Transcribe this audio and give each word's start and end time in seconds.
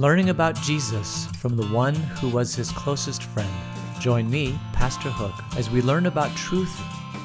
learning 0.00 0.30
about 0.30 0.54
Jesus 0.62 1.26
from 1.36 1.56
the 1.56 1.66
one 1.66 1.94
who 1.94 2.30
was 2.30 2.54
his 2.54 2.72
closest 2.72 3.22
friend. 3.22 3.52
Join 4.00 4.30
me, 4.30 4.58
Pastor 4.72 5.10
Hook, 5.10 5.34
as 5.58 5.68
we 5.68 5.82
learn 5.82 6.06
about 6.06 6.34
truth 6.34 6.74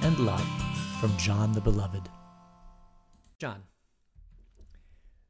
and 0.03 0.19
love 0.19 0.45
from 0.99 1.15
John 1.15 1.53
the 1.53 1.61
Beloved. 1.61 2.09
John. 3.39 3.63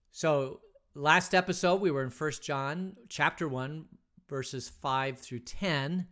So, 0.09 0.61
last 0.95 1.35
episode 1.35 1.81
we 1.81 1.91
were 1.91 2.01
in 2.01 2.09
First 2.09 2.41
John 2.41 2.95
chapter 3.09 3.47
1 3.47 3.85
verses 4.27 4.67
5 4.67 5.19
through 5.19 5.41
10. 5.41 6.07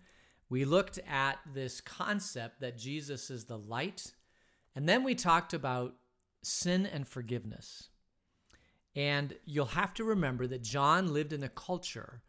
We 0.49 0.65
looked 0.65 0.99
at 1.09 1.39
this 1.51 1.81
concept 1.81 2.61
that 2.61 2.77
Jesus 2.77 3.31
is 3.31 3.45
the 3.45 3.57
light, 3.57 4.13
and 4.75 4.87
then 4.87 5.03
we 5.03 5.15
talked 5.15 5.55
about 5.55 5.95
sin 6.43 6.85
and 6.85 7.07
forgiveness. 7.07 7.89
And 8.95 9.35
you'll 9.45 9.65
have 9.65 9.93
to 9.95 10.03
remember 10.03 10.47
that 10.47 10.61
John 10.61 11.13
lived 11.13 11.33
in 11.33 11.43
a 11.43 11.49
culture 11.49 12.21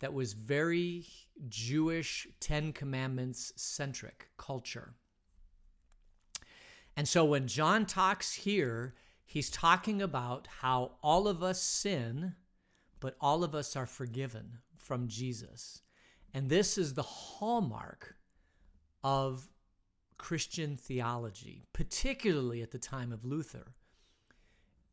that 0.00 0.12
was 0.12 0.32
very 0.32 1.06
Jewish 1.48 2.26
Ten 2.40 2.72
Commandments 2.72 3.52
centric 3.56 4.28
culture. 4.36 4.94
And 6.96 7.06
so 7.06 7.24
when 7.24 7.46
John 7.46 7.84
talks 7.84 8.32
here, 8.32 8.94
he's 9.24 9.50
talking 9.50 10.00
about 10.00 10.48
how 10.60 10.92
all 11.02 11.28
of 11.28 11.42
us 11.42 11.62
sin, 11.62 12.34
but 13.00 13.16
all 13.20 13.44
of 13.44 13.54
us 13.54 13.76
are 13.76 13.86
forgiven 13.86 14.58
from 14.78 15.08
Jesus. 15.08 15.82
And 16.32 16.48
this 16.48 16.78
is 16.78 16.94
the 16.94 17.02
hallmark 17.02 18.16
of 19.04 19.48
Christian 20.18 20.76
theology, 20.76 21.64
particularly 21.74 22.62
at 22.62 22.70
the 22.70 22.78
time 22.78 23.12
of 23.12 23.24
Luther. 23.24 23.74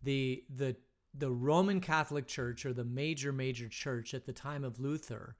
The, 0.02 0.44
the 0.54 0.76
the 1.14 1.32
Roman 1.32 1.80
Catholic 1.80 2.28
Church 2.28 2.66
or 2.66 2.74
the 2.74 2.84
major, 2.84 3.32
major 3.32 3.68
church 3.68 4.14
at 4.14 4.26
the 4.26 4.34
time 4.34 4.64
of 4.64 4.80
Luther 4.80 5.36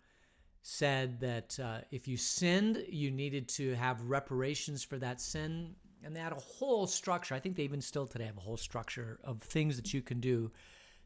said 0.62 1.20
that 1.20 1.60
uh, 1.60 1.80
if 1.92 2.08
you 2.08 2.16
sinned, 2.16 2.84
you 2.88 3.12
needed 3.12 3.50
to 3.50 3.74
have 3.76 4.02
reparations 4.10 4.84
for 4.84 4.98
that 4.98 5.20
sin. 5.20 5.76
And 6.04 6.16
they 6.16 6.20
had 6.20 6.32
a 6.32 6.36
whole 6.36 6.88
structure. 6.88 7.36
I 7.36 7.40
think 7.40 7.56
they 7.56 7.64
even 7.64 7.82
still 7.82 8.08
today 8.08 8.26
have 8.26 8.38
a 8.38 8.42
whole 8.42 8.58
structure 8.58 9.20
of 9.24 9.42
things 9.42 9.76
that 9.76 9.94
you 9.94 10.02
can 10.02 10.20
do 10.20 10.52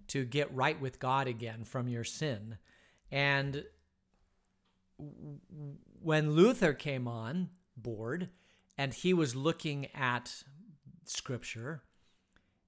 to 0.07 0.25
get 0.25 0.53
right 0.53 0.79
with 0.79 0.99
God 0.99 1.27
again 1.27 1.63
from 1.63 1.87
your 1.87 2.03
sin. 2.03 2.57
And 3.11 3.63
when 6.01 6.31
Luther 6.31 6.73
came 6.73 7.07
on 7.07 7.49
board 7.75 8.29
and 8.77 8.93
he 8.93 9.13
was 9.13 9.35
looking 9.35 9.87
at 9.93 10.43
scripture, 11.05 11.83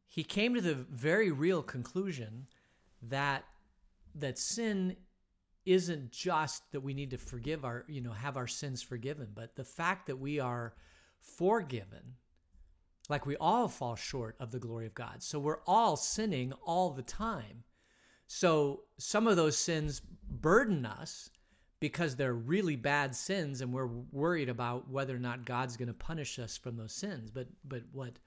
he 0.10 0.24
came 0.24 0.56
to 0.56 0.62
the 0.62 0.76
very 0.76 1.32
real 1.32 1.64
conclusion 1.64 2.48
that 3.02 3.46
that 4.16 4.38
sin 4.38 4.98
isn't 5.66 6.12
just 6.12 6.70
that 6.72 6.82
we 6.82 6.94
need 6.94 7.12
to 7.12 7.18
forgive 7.18 7.64
our 7.64 7.86
you 7.88 8.02
know 8.02 8.12
have 8.12 8.36
our 8.36 8.48
sins 8.48 8.82
forgiven 8.82 9.28
but 9.34 9.56
the 9.56 9.64
fact 9.64 10.08
that 10.08 10.18
we 10.18 10.40
are 10.40 10.74
forgiven 11.22 12.16
like 13.10 13.26
we 13.26 13.36
all 13.38 13.68
fall 13.68 13.96
short 13.96 14.36
of 14.40 14.52
the 14.52 14.60
glory 14.60 14.86
of 14.86 14.94
God. 14.94 15.24
So 15.24 15.40
we're 15.40 15.64
all 15.66 15.98
sinning 15.98 16.54
all 16.64 16.92
the 16.92 17.02
time. 17.02 17.64
So 18.28 18.84
some 19.00 19.28
of 19.28 19.36
those 19.36 19.58
sins 19.58 20.02
burden 20.30 20.86
us 20.86 21.32
because 21.80 22.16
they're 22.16 22.34
really 22.34 22.76
bad 22.76 23.16
sins 23.16 23.62
and 23.62 23.74
we're 23.74 23.88
worried 23.88 24.50
about 24.50 24.90
whether 24.90 25.16
or 25.16 25.20
not 25.20 25.46
God's 25.46 25.76
going 25.76 25.88
to 25.88 25.94
punish 25.94 26.38
us 26.38 26.56
from 26.56 26.78
those 26.78 26.94
sins. 26.94 27.32
But 27.32 27.48
but 27.66 27.82
what 27.92 28.20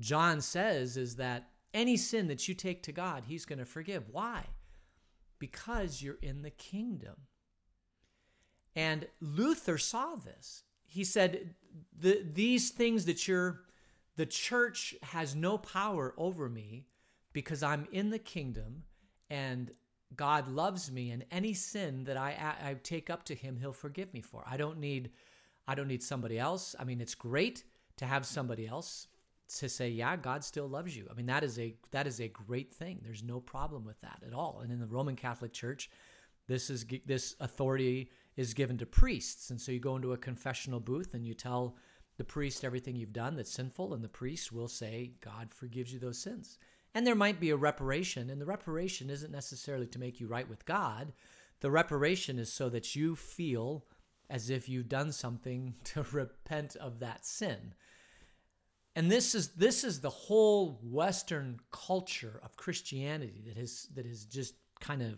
John 0.00 0.40
says 0.40 0.96
is 0.96 1.16
that 1.16 1.50
any 1.72 1.96
sin 1.96 2.28
that 2.28 2.46
you 2.48 2.54
take 2.54 2.82
to 2.84 2.92
God, 2.92 3.24
he's 3.26 3.44
going 3.44 3.58
to 3.58 3.64
forgive. 3.64 4.04
Why? 4.10 4.44
Because 5.38 6.02
you're 6.02 6.18
in 6.22 6.42
the 6.42 6.50
kingdom. 6.50 7.14
And 8.76 9.06
Luther 9.20 9.78
saw 9.78 10.16
this. 10.16 10.62
He 10.84 11.04
said, 11.04 11.54
the, 11.98 12.24
These 12.32 12.70
things 12.70 13.04
that 13.06 13.26
you're, 13.26 13.62
the 14.16 14.26
church 14.26 14.94
has 15.02 15.34
no 15.34 15.58
power 15.58 16.14
over 16.16 16.48
me 16.48 16.86
because 17.32 17.62
I'm 17.62 17.86
in 17.92 18.10
the 18.10 18.18
kingdom 18.18 18.84
and 19.30 19.70
God 20.16 20.48
loves 20.48 20.92
me 20.92 21.10
and 21.10 21.24
any 21.30 21.54
sin 21.54 22.04
that 22.04 22.16
I, 22.16 22.54
I 22.62 22.74
take 22.82 23.10
up 23.10 23.24
to 23.24 23.34
him, 23.34 23.56
he'll 23.56 23.72
forgive 23.72 24.14
me 24.14 24.20
for. 24.20 24.44
I 24.46 24.56
don't 24.56 24.78
need, 24.78 25.10
I 25.66 25.74
don't 25.74 25.88
need 25.88 26.02
somebody 26.02 26.38
else. 26.38 26.76
I 26.78 26.84
mean, 26.84 27.00
it's 27.00 27.16
great 27.16 27.64
to 27.96 28.06
have 28.06 28.24
somebody 28.24 28.66
else 28.66 29.08
to 29.46 29.68
say 29.68 29.88
yeah 29.88 30.16
god 30.16 30.44
still 30.44 30.68
loves 30.68 30.96
you. 30.96 31.06
I 31.10 31.14
mean 31.14 31.26
that 31.26 31.44
is 31.44 31.58
a 31.58 31.74
that 31.90 32.06
is 32.06 32.20
a 32.20 32.28
great 32.28 32.72
thing. 32.72 33.00
There's 33.02 33.22
no 33.22 33.40
problem 33.40 33.84
with 33.84 34.00
that 34.00 34.22
at 34.26 34.32
all. 34.32 34.60
And 34.62 34.72
in 34.72 34.80
the 34.80 34.86
roman 34.86 35.16
catholic 35.16 35.52
church 35.52 35.90
this 36.46 36.70
is 36.70 36.84
this 37.06 37.36
authority 37.40 38.10
is 38.36 38.54
given 38.54 38.78
to 38.78 38.86
priests. 38.86 39.50
And 39.50 39.60
so 39.60 39.72
you 39.72 39.80
go 39.80 39.96
into 39.96 40.12
a 40.12 40.18
confessional 40.18 40.80
booth 40.80 41.14
and 41.14 41.24
you 41.24 41.34
tell 41.34 41.76
the 42.16 42.24
priest 42.24 42.64
everything 42.64 42.96
you've 42.96 43.12
done 43.12 43.36
that's 43.36 43.52
sinful 43.52 43.94
and 43.94 44.02
the 44.02 44.08
priest 44.08 44.52
will 44.52 44.68
say 44.68 45.12
god 45.20 45.52
forgives 45.52 45.92
you 45.92 45.98
those 45.98 46.18
sins. 46.18 46.58
And 46.94 47.06
there 47.06 47.16
might 47.16 47.40
be 47.40 47.50
a 47.50 47.56
reparation 47.56 48.30
and 48.30 48.40
the 48.40 48.46
reparation 48.46 49.10
isn't 49.10 49.32
necessarily 49.32 49.86
to 49.88 49.98
make 49.98 50.20
you 50.20 50.26
right 50.26 50.48
with 50.48 50.64
god. 50.64 51.12
The 51.60 51.70
reparation 51.70 52.38
is 52.38 52.52
so 52.52 52.68
that 52.70 52.94
you 52.94 53.16
feel 53.16 53.84
as 54.30 54.50
if 54.50 54.68
you've 54.68 54.88
done 54.88 55.12
something 55.12 55.74
to 55.84 56.04
repent 56.12 56.76
of 56.76 57.00
that 57.00 57.26
sin 57.26 57.74
and 58.96 59.10
this 59.10 59.34
is 59.34 59.48
this 59.50 59.84
is 59.84 60.00
the 60.00 60.10
whole 60.10 60.80
western 60.82 61.58
culture 61.72 62.40
of 62.42 62.56
christianity 62.56 63.42
that 63.46 63.56
has 63.56 63.88
that 63.94 64.06
has 64.06 64.24
just 64.24 64.54
kind 64.80 65.02
of 65.02 65.16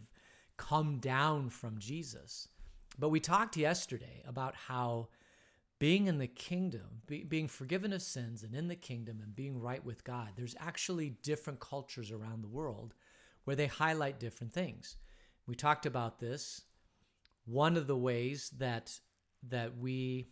come 0.56 0.98
down 0.98 1.50
from 1.50 1.78
jesus. 1.78 2.48
But 2.98 3.10
we 3.10 3.20
talked 3.20 3.58
yesterday 3.58 4.22
about 4.26 4.54
how 4.54 5.08
being 5.78 6.06
in 6.06 6.16
the 6.16 6.26
kingdom 6.26 7.02
be, 7.06 7.24
being 7.24 7.46
forgiven 7.46 7.92
of 7.92 8.00
sins 8.00 8.42
and 8.42 8.54
in 8.54 8.68
the 8.68 8.76
kingdom 8.76 9.20
and 9.22 9.36
being 9.36 9.60
right 9.60 9.84
with 9.84 10.02
god 10.02 10.30
there's 10.34 10.56
actually 10.58 11.10
different 11.22 11.60
cultures 11.60 12.10
around 12.10 12.42
the 12.42 12.48
world 12.48 12.94
where 13.46 13.56
they 13.56 13.68
highlight 13.68 14.20
different 14.20 14.52
things. 14.52 14.96
We 15.46 15.54
talked 15.54 15.86
about 15.86 16.18
this. 16.18 16.62
One 17.46 17.76
of 17.76 17.86
the 17.86 17.96
ways 17.96 18.50
that 18.58 18.98
that 19.48 19.78
we 19.78 20.28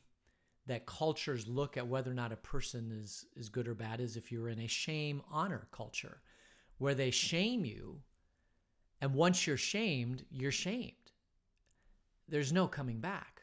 that 0.66 0.86
cultures 0.86 1.46
look 1.46 1.76
at 1.76 1.86
whether 1.86 2.10
or 2.10 2.14
not 2.14 2.32
a 2.32 2.36
person 2.36 2.90
is 2.92 3.26
is 3.36 3.48
good 3.48 3.68
or 3.68 3.74
bad 3.74 4.00
is 4.00 4.16
if 4.16 4.32
you're 4.32 4.48
in 4.48 4.60
a 4.60 4.66
shame 4.66 5.22
honor 5.30 5.68
culture 5.72 6.20
where 6.78 6.94
they 6.94 7.10
shame 7.10 7.64
you 7.64 8.00
and 9.00 9.14
once 9.14 9.46
you're 9.46 9.56
shamed 9.56 10.24
you're 10.30 10.52
shamed. 10.52 10.92
There's 12.28 12.52
no 12.52 12.66
coming 12.66 13.00
back. 13.00 13.42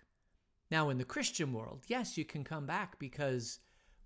Now 0.70 0.90
in 0.90 0.98
the 0.98 1.06
christian 1.06 1.54
world 1.54 1.84
yes 1.88 2.18
you 2.18 2.26
can 2.26 2.44
come 2.44 2.66
back 2.66 2.98
because 3.00 3.60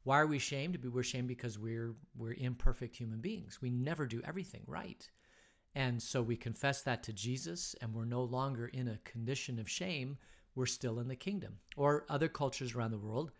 why 0.04 0.20
are 0.20 0.28
we 0.28 0.38
shamed? 0.38 0.78
We're 0.86 1.02
shamed 1.02 1.28
because 1.28 1.58
we're 1.58 1.96
we're 2.16 2.34
imperfect 2.34 2.96
human 2.96 3.22
beings. 3.22 3.60
We 3.62 3.72
never 3.72 4.06
do 4.06 4.22
everything 4.24 4.62
right. 4.68 5.10
And 5.74 6.02
so 6.02 6.22
we 6.22 6.36
confess 6.36 6.82
that 6.84 7.04
to 7.04 7.14
jesus 7.14 7.76
and 7.82 7.94
we're 7.94 8.06
no 8.06 8.24
longer 8.24 8.68
in 8.68 8.88
a 8.88 9.00
condition 9.04 9.58
of 9.60 9.70
shame 9.70 10.18
we're 10.56 10.66
still 10.66 11.00
in 11.00 11.08
the 11.08 11.16
kingdom. 11.16 11.58
Or 11.76 12.06
other 12.10 12.28
cultures 12.28 12.74
around 12.74 12.92
the 12.92 12.98
world 12.98 13.32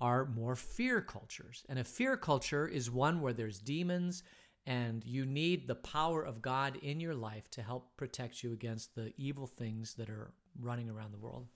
are 0.00 0.26
more 0.26 0.54
fear 0.54 1.00
cultures. 1.00 1.64
And 1.68 1.78
a 1.78 1.84
fear 1.84 2.16
culture 2.16 2.66
is 2.66 2.90
one 2.90 3.20
where 3.20 3.32
there's 3.32 3.58
demons 3.58 4.22
and 4.66 5.02
you 5.04 5.24
need 5.24 5.66
the 5.66 5.74
power 5.74 6.22
of 6.22 6.42
God 6.42 6.76
in 6.82 7.00
your 7.00 7.14
life 7.14 7.50
to 7.52 7.62
help 7.62 7.96
protect 7.96 8.44
you 8.44 8.52
against 8.52 8.94
the 8.94 9.14
evil 9.16 9.46
things 9.46 9.94
that 9.94 10.10
are 10.10 10.32
running 10.60 10.90
around 10.90 11.12
the 11.12 11.18
world. 11.18 11.46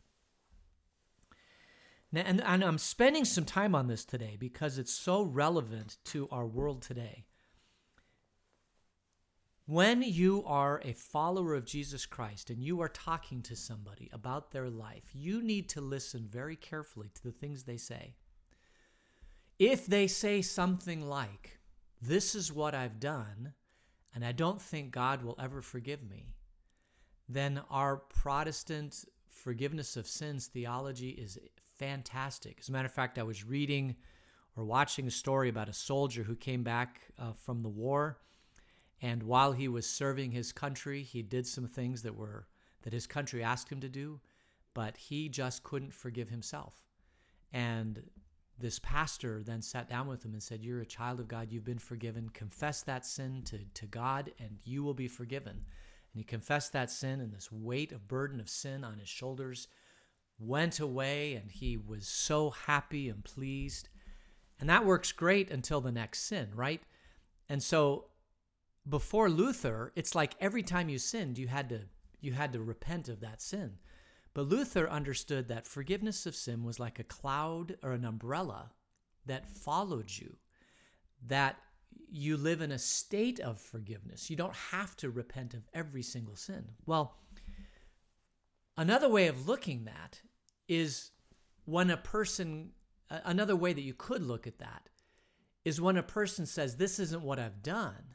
Now, 2.11 2.22
and, 2.25 2.43
and 2.43 2.65
I'm 2.65 2.78
spending 2.78 3.25
some 3.25 3.45
time 3.45 3.75
on 3.75 3.87
this 3.87 4.05
today 4.05 4.37
because 4.39 4.78
it's 4.78 4.93
so 4.93 5.22
relevant 5.22 5.99
to 6.06 6.28
our 6.31 6.47
world 6.47 6.83
today. 6.83 7.25
When 9.66 10.03
you 10.03 10.42
are 10.44 10.80
a 10.84 10.92
follower 10.92 11.54
of 11.54 11.64
Jesus 11.64 12.04
Christ 12.04 12.50
and 12.50 12.62
you 12.62 12.80
are 12.80 12.88
talking 12.88 13.42
to 13.42 13.54
somebody 13.54 14.10
about 14.12 14.50
their 14.50 14.68
life, 14.68 15.04
you 15.12 15.41
need 15.41 15.68
to 15.70 15.80
listen 15.80 16.26
very 16.28 16.56
carefully 16.56 17.10
to 17.14 17.22
the 17.22 17.30
things 17.30 17.62
they 17.62 17.76
say. 17.76 18.16
If 19.60 19.86
they 19.86 20.09
say 20.09 20.42
something 20.42 21.09
like, 21.09 21.60
This 22.00 22.34
is 22.34 22.53
what 22.53 22.74
I've 22.74 22.98
done, 22.98 23.53
and 24.12 24.24
I 24.24 24.32
don't 24.32 24.60
think 24.60 24.91
God 24.91 25.22
will 25.22 25.38
ever 25.41 25.62
forgive 25.62 26.03
me, 26.03 26.34
then 27.28 27.62
our 27.70 27.97
Protestant 27.97 29.04
forgiveness 29.28 29.97
of 29.97 30.09
sins 30.09 30.48
theology 30.48 31.10
is 31.10 31.38
fantastic. 31.78 32.59
As 32.60 32.68
a 32.68 32.72
matter 32.72 32.86
of 32.86 32.92
fact, 32.92 33.16
I 33.16 33.22
was 33.22 33.44
reading 33.44 33.94
or 34.56 34.64
watching 34.64 35.06
a 35.06 35.10
story 35.12 35.48
about 35.48 35.68
a 35.68 35.72
soldier 35.72 36.24
who 36.24 36.34
came 36.34 36.64
back 36.64 37.03
uh, 37.16 37.32
from 37.32 37.62
the 37.62 37.68
war 37.68 38.18
and 39.03 39.25
while 39.25 39.53
he 39.53 39.66
was 39.66 39.84
serving 39.84 40.31
his 40.31 40.53
country, 40.53 41.03
he 41.03 41.22
did 41.22 41.47
some 41.47 41.66
things 41.66 42.03
that 42.03 42.16
were 42.16 42.47
that 42.83 42.93
his 42.93 43.07
country 43.07 43.43
asked 43.43 43.71
him 43.71 43.81
to 43.81 43.89
do, 43.89 44.21
but 44.75 44.97
he 44.97 45.28
just 45.28 45.63
couldn't 45.63 45.93
forgive 45.93 46.28
himself. 46.31 46.75
And 47.53 48.03
this 48.59 48.78
pastor 48.78 49.43
then 49.45 49.60
sat 49.60 49.89
down 49.89 50.07
with 50.07 50.25
him 50.25 50.33
and 50.33 50.43
said, 50.43 50.63
You're 50.63 50.81
a 50.81 50.87
child 50.87 51.21
of 51.21 51.28
God, 51.28 51.51
you've 51.51 51.65
been 51.65 51.78
forgiven. 51.78 52.28
Confess 52.33 52.83
that 52.83 53.04
sin 53.04 53.43
to, 53.47 53.59
to 53.75 53.87
God, 53.87 54.33
and 54.39 54.59
you 54.65 54.83
will 54.83 54.95
be 54.95 55.09
forgiven. 55.09 55.53
And 55.53 56.19
he 56.19 56.25
confessed 56.25 56.72
that 56.72 56.91
sin, 56.91 57.21
and 57.21 57.33
this 57.33 57.51
weight 57.51 57.93
of 57.93 58.09
burden 58.09 58.41
of 58.41 58.48
sin 58.48 58.84
on 58.84 58.98
his 58.98 59.09
shoulders 59.09 59.69
went 60.39 60.81
away, 60.81 61.34
and 61.34 61.51
he 61.51 61.77
was 61.77 62.07
so 62.07 62.51
happy 62.51 63.09
and 63.09 63.25
pleased. 63.25 63.89
And 64.60 64.69
that 64.69 64.87
works 64.87 65.13
great 65.13 65.51
until 65.51 65.81
the 65.81 65.93
next 65.93 66.22
sin, 66.22 66.51
right? 66.55 66.83
And 67.48 67.63
so 67.63 68.07
before 68.89 69.31
Luther, 69.31 69.93
it's 69.95 70.15
like 70.15 70.34
every 70.41 70.63
time 70.63 70.89
you 70.89 70.99
sinned, 70.99 71.39
you 71.39 71.49
had 71.49 71.69
to 71.69 71.83
you 72.21 72.33
had 72.33 72.53
to 72.53 72.63
repent 72.63 73.09
of 73.09 73.21
that 73.21 73.43
sin. 73.43 73.79
But 74.34 74.49
Luther 74.49 74.89
understood 74.89 75.49
that 75.49 75.67
forgiveness 75.67 76.25
of 76.25 76.37
sin 76.37 76.65
was 76.65 76.79
like 76.79 76.99
a 76.99 77.05
cloud 77.05 77.77
or 77.83 77.93
an 77.93 78.05
umbrella 78.05 78.71
that 79.27 79.51
followed 79.51 80.11
you, 80.11 80.37
that 81.27 81.57
you 82.11 82.37
live 82.37 82.61
in 82.61 82.73
a 82.73 82.79
state 82.79 83.41
of 83.41 83.61
forgiveness. 83.61 84.31
You 84.31 84.37
don't 84.37 84.55
have 84.55 84.97
to 84.99 85.11
repent 85.11 85.53
of 85.53 85.69
every 85.75 86.03
single 86.03 86.37
sin. 86.37 86.65
Well, 86.87 87.17
another 88.77 89.09
way 89.09 89.27
of 89.27 89.49
looking 89.49 89.84
that 89.84 90.21
is 90.69 91.11
when 91.65 91.91
a 91.91 91.97
person, 91.97 92.71
another 93.11 93.57
way 93.57 93.73
that 93.73 93.83
you 93.83 93.95
could 93.95 94.23
look 94.23 94.47
at 94.47 94.59
that 94.59 94.89
is 95.65 95.81
when 95.81 95.97
a 95.97 96.03
person 96.03 96.47
says, 96.47 96.77
This 96.77 96.99
isn't 96.99 97.23
what 97.23 97.39
I've 97.39 97.63
done, 97.63 98.15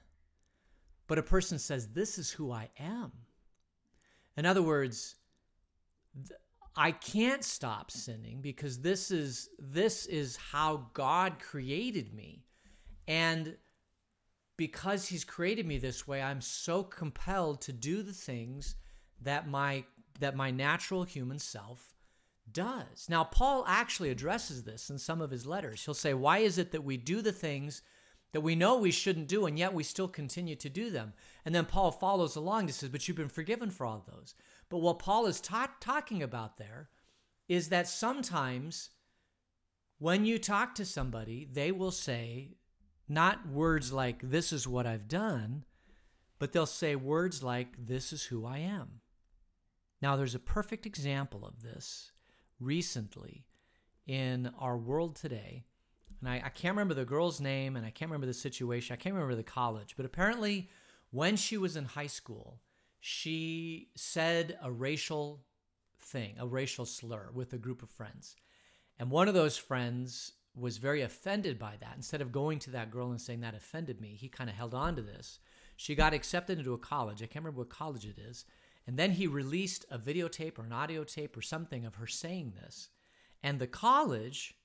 but 1.08 1.18
a 1.18 1.24
person 1.24 1.58
says, 1.58 1.90
This 1.90 2.18
is 2.18 2.32
who 2.32 2.52
I 2.52 2.70
am. 2.78 3.12
In 4.36 4.46
other 4.46 4.62
words, 4.62 5.16
I 6.76 6.92
can't 6.92 7.44
stop 7.44 7.90
sinning 7.90 8.42
because 8.42 8.82
this 8.82 9.10
is 9.10 9.50
this 9.58 10.06
is 10.06 10.38
how 10.38 10.90
God 10.94 11.40
created 11.40 12.14
me. 12.14 12.46
And 13.08 13.58
because 14.58 15.08
he's 15.08 15.24
created 15.24 15.66
me 15.66 15.80
this 15.80 16.08
way, 16.08 16.22
I'm 16.22 16.42
so 16.42 16.84
compelled 16.84 17.62
to 17.62 17.74
do 17.74 18.04
the 18.04 18.14
things 18.14 18.76
that 19.22 19.48
my 19.48 19.86
that 20.20 20.36
my 20.36 20.52
natural 20.52 21.04
human 21.04 21.40
self 21.40 21.96
does. 22.52 23.08
Now 23.10 23.24
Paul 23.24 23.66
actually 23.68 24.10
addresses 24.10 24.64
this 24.64 24.92
in 24.92 25.00
some 25.00 25.20
of 25.20 25.32
his 25.32 25.48
letters. 25.48 25.84
He'll 25.84 25.96
say, 25.96 26.14
"Why 26.14 26.40
is 26.40 26.60
it 26.60 26.72
that 26.72 26.84
we 26.84 26.98
do 26.98 27.24
the 27.24 27.32
things 27.32 27.82
that 28.32 28.42
we 28.42 28.56
know 28.56 28.78
we 28.78 28.92
shouldn't 28.92 29.28
do 29.28 29.46
and 29.46 29.58
yet 29.58 29.74
we 29.74 29.84
still 29.84 30.08
continue 30.08 30.56
to 30.56 30.70
do 30.70 30.90
them?" 30.90 31.14
And 31.46 31.54
then 31.56 31.66
Paul 31.66 31.92
follows 31.92 32.36
along 32.36 32.66
and 32.66 32.74
says, 32.74 32.90
"But 32.90 33.08
you've 33.08 33.18
been 33.18 33.30
forgiven 33.30 33.72
for 33.72 33.86
all 33.86 34.06
those." 34.08 34.36
But 34.70 34.80
what 34.80 35.00
Paul 35.00 35.26
is 35.26 35.40
ta- 35.40 35.76
talking 35.80 36.22
about 36.22 36.58
there 36.58 36.90
is 37.48 37.70
that 37.70 37.88
sometimes 37.88 38.90
when 40.00 40.26
you 40.26 40.38
talk 40.38 40.76
to 40.76 40.86
somebody, 40.86 41.48
they 41.52 41.72
will 41.72 41.92
say, 41.92 42.58
not 43.08 43.48
words 43.48 43.92
like, 43.92 44.30
this 44.30 44.52
is 44.52 44.68
what 44.68 44.86
I've 44.86 45.08
done, 45.08 45.66
but 46.40 46.52
they'll 46.52 46.66
say 46.66 46.96
words 46.96 47.42
like, 47.42 47.74
this 47.78 48.14
is 48.14 48.26
who 48.26 48.46
I 48.46 48.60
am. 48.60 49.02
Now, 50.02 50.16
there's 50.16 50.36
a 50.36 50.40
perfect 50.40 50.86
example 50.86 51.46
of 51.46 51.64
this 51.64 52.12
recently 52.60 53.48
in 54.06 54.52
our 54.60 54.78
world 54.78 55.16
today. 55.16 55.66
And 56.20 56.30
I, 56.30 56.42
I, 56.46 56.50
can't 56.50 56.76
remember 56.76 56.94
the 56.94 57.06
girl's 57.06 57.40
name 57.40 57.76
and 57.76 57.86
I 57.86 57.90
can't 57.90 58.10
remember 58.10 58.28
the 58.28 58.34
situation. 58.34 58.94
I 58.94 58.98
can't 58.98 59.14
remember 59.14 59.36
the 59.36 59.44
college, 59.44 59.96
but 59.96 60.06
apparently, 60.06 60.70
when 61.12 61.36
she 61.36 61.58
was 61.58 61.76
in 61.76 61.86
high 61.86 62.08
school, 62.08 62.60
she 63.00 63.90
said 63.96 64.58
a 64.62 64.72
racial 64.72 65.46
thing, 66.02 66.36
a 66.40 66.48
racial 66.48 66.86
slur 66.86 67.30
with 67.34 67.54
a 67.54 67.58
group 67.58 67.84
of 67.84 67.90
friends. 67.90 68.36
And 69.00 69.12
one 69.12 69.28
of 69.28 69.34
those 69.34 69.58
friends 69.58 70.34
was 70.56 70.78
very 70.78 71.02
offended 71.02 71.60
by 71.60 71.76
that. 71.80 71.94
Instead 71.96 72.22
of 72.22 72.32
going 72.32 72.60
to 72.60 72.72
that 72.72 72.90
girl 72.90 73.12
and 73.12 73.22
saying 73.22 73.42
that 73.42 73.56
offended 73.56 74.02
me, 74.02 74.18
he 74.20 74.28
kind 74.28 74.50
of 74.50 74.56
held 74.56 74.74
on 74.74 74.96
to 74.96 75.02
this. 75.02 75.40
She 75.76 75.94
got 75.94 76.14
accepted 76.14 76.58
into 76.58 76.74
a 76.74 76.80
college. 76.80 77.22
I 77.22 77.28
can't 77.28 77.46
remember 77.46 77.60
what 77.60 77.70
college 77.70 78.06
it 78.06 78.18
is. 78.18 78.46
And 78.88 78.98
then 78.98 79.12
he 79.12 79.28
released 79.28 79.86
a 79.92 80.00
videotape 80.00 80.58
or 80.58 80.64
an 80.64 80.72
audio 80.72 81.04
tape 81.04 81.38
or 81.38 81.42
something 81.42 81.86
of 81.86 81.96
her 81.96 82.08
saying 82.08 82.54
this. 82.56 82.90
And 83.44 83.60
the 83.60 83.68
college 83.68 84.56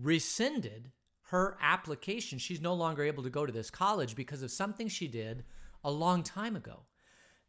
rescinded 0.00 0.90
her 1.28 1.56
application. 1.60 2.38
She's 2.38 2.60
no 2.60 2.74
longer 2.74 3.02
able 3.02 3.22
to 3.22 3.30
go 3.30 3.46
to 3.46 3.52
this 3.52 3.70
college 3.70 4.14
because 4.14 4.42
of 4.42 4.50
something 4.50 4.88
she 4.88 5.08
did 5.08 5.44
a 5.82 5.90
long 5.90 6.22
time 6.22 6.56
ago. 6.56 6.82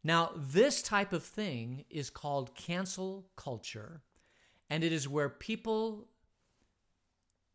Now, 0.02 0.32
this 0.36 0.82
type 0.82 1.12
of 1.12 1.24
thing 1.24 1.84
is 1.90 2.10
called 2.10 2.54
cancel 2.54 3.28
culture, 3.36 4.02
and 4.70 4.84
it 4.84 4.92
is 4.92 5.08
where 5.08 5.28
people 5.28 6.08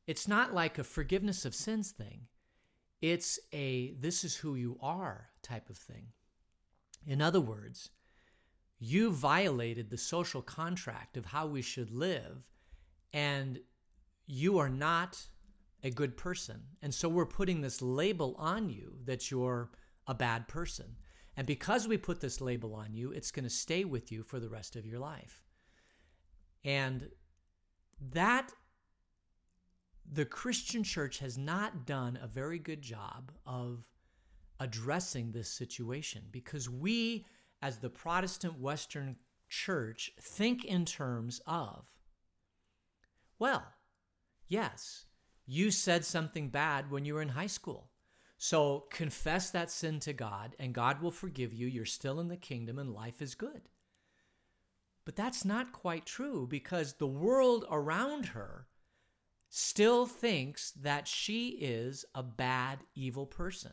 it's 0.05 0.27
not 0.27 0.53
like 0.53 0.77
a 0.77 0.83
forgiveness 0.83 1.45
of 1.45 1.55
sins 1.55 1.91
thing. 1.91 2.27
It's 3.01 3.39
a 3.53 3.93
this 3.99 4.23
is 4.23 4.35
who 4.35 4.55
you 4.55 4.77
are 4.81 5.29
type 5.41 5.69
of 5.69 5.77
thing. 5.77 6.07
In 7.05 7.21
other 7.21 7.41
words, 7.41 7.89
you 8.79 9.11
violated 9.11 9.89
the 9.89 9.97
social 9.97 10.41
contract 10.41 11.15
of 11.15 11.25
how 11.25 11.47
we 11.47 11.61
should 11.61 11.91
live, 11.91 12.43
and 13.13 13.59
you 14.25 14.57
are 14.57 14.69
not 14.69 15.27
a 15.83 15.89
good 15.89 16.15
person. 16.15 16.61
And 16.81 16.93
so 16.93 17.09
we're 17.09 17.25
putting 17.25 17.61
this 17.61 17.81
label 17.81 18.35
on 18.37 18.69
you 18.69 18.97
that 19.05 19.29
you're 19.29 19.71
a 20.07 20.13
bad 20.13 20.47
person. 20.47 20.95
And 21.35 21.47
because 21.47 21.87
we 21.87 21.97
put 21.97 22.21
this 22.21 22.41
label 22.41 22.75
on 22.75 22.93
you, 22.93 23.11
it's 23.11 23.31
going 23.31 23.43
to 23.43 23.49
stay 23.49 23.83
with 23.83 24.11
you 24.11 24.23
for 24.23 24.39
the 24.39 24.49
rest 24.49 24.75
of 24.75 24.85
your 24.85 24.99
life. 24.99 25.43
And 26.63 27.09
that 28.11 28.53
the 30.09 30.25
Christian 30.25 30.83
church 30.83 31.19
has 31.19 31.37
not 31.37 31.85
done 31.85 32.19
a 32.21 32.27
very 32.27 32.59
good 32.59 32.81
job 32.81 33.31
of 33.45 33.85
addressing 34.59 35.31
this 35.31 35.49
situation 35.49 36.23
because 36.31 36.69
we, 36.69 37.25
as 37.61 37.77
the 37.77 37.89
Protestant 37.89 38.59
Western 38.59 39.15
church, 39.49 40.11
think 40.21 40.63
in 40.65 40.85
terms 40.85 41.41
of, 41.47 41.85
well, 43.39 43.63
yes, 44.47 45.05
you 45.45 45.71
said 45.71 46.05
something 46.05 46.49
bad 46.49 46.91
when 46.91 47.05
you 47.05 47.15
were 47.15 47.21
in 47.21 47.29
high 47.29 47.47
school. 47.47 47.89
So 48.37 48.85
confess 48.91 49.51
that 49.51 49.71
sin 49.71 49.99
to 50.01 50.13
God, 50.13 50.55
and 50.59 50.73
God 50.73 51.01
will 51.01 51.11
forgive 51.11 51.53
you. 51.53 51.67
You're 51.67 51.85
still 51.85 52.19
in 52.19 52.27
the 52.27 52.37
kingdom, 52.37 52.77
and 52.77 52.93
life 52.93 53.21
is 53.21 53.35
good. 53.35 53.69
But 55.05 55.15
that's 55.15 55.45
not 55.45 55.73
quite 55.73 56.05
true 56.05 56.47
because 56.49 56.93
the 56.93 57.07
world 57.07 57.65
around 57.69 58.27
her 58.27 58.67
still 59.49 60.05
thinks 60.05 60.71
that 60.71 61.07
she 61.07 61.49
is 61.49 62.05
a 62.15 62.23
bad, 62.23 62.79
evil 62.95 63.25
person. 63.25 63.71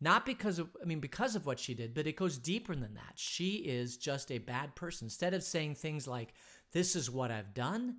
Not 0.00 0.26
because 0.26 0.58
of, 0.58 0.68
I 0.82 0.84
mean, 0.84 0.98
because 0.98 1.36
of 1.36 1.46
what 1.46 1.60
she 1.60 1.74
did, 1.74 1.94
but 1.94 2.08
it 2.08 2.16
goes 2.16 2.38
deeper 2.38 2.74
than 2.74 2.94
that. 2.94 3.12
She 3.14 3.56
is 3.58 3.96
just 3.96 4.32
a 4.32 4.38
bad 4.38 4.74
person. 4.74 5.06
Instead 5.06 5.32
of 5.32 5.44
saying 5.44 5.76
things 5.76 6.08
like, 6.08 6.34
this 6.72 6.96
is 6.96 7.08
what 7.08 7.30
I've 7.30 7.54
done, 7.54 7.98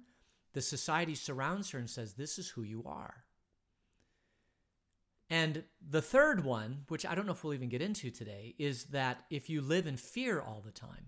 the 0.53 0.61
society 0.61 1.15
surrounds 1.15 1.71
her 1.71 1.79
and 1.79 1.89
says, 1.89 2.13
this 2.13 2.37
is 2.37 2.49
who 2.49 2.63
you 2.63 2.83
are. 2.85 3.23
And 5.29 5.63
the 5.89 6.01
third 6.01 6.43
one, 6.43 6.83
which 6.89 7.05
I 7.05 7.15
don't 7.15 7.25
know 7.25 7.31
if 7.31 7.43
we'll 7.43 7.55
even 7.55 7.69
get 7.69 7.81
into 7.81 8.11
today, 8.11 8.55
is 8.59 8.85
that 8.85 9.23
if 9.29 9.49
you 9.49 9.61
live 9.61 9.87
in 9.87 9.97
fear 9.97 10.39
all 10.39 10.61
the 10.63 10.71
time, 10.71 11.07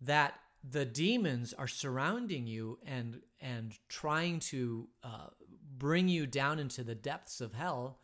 that 0.00 0.34
the 0.68 0.84
demons 0.84 1.52
are 1.52 1.68
surrounding 1.68 2.46
you 2.46 2.78
and 2.84 3.20
and 3.40 3.74
trying 3.88 4.40
to 4.40 4.88
uh, 5.04 5.28
bring 5.78 6.08
you 6.08 6.26
down 6.26 6.58
into 6.58 6.82
the 6.82 6.94
depths 6.94 7.40
of 7.40 7.54
hell 7.54 8.00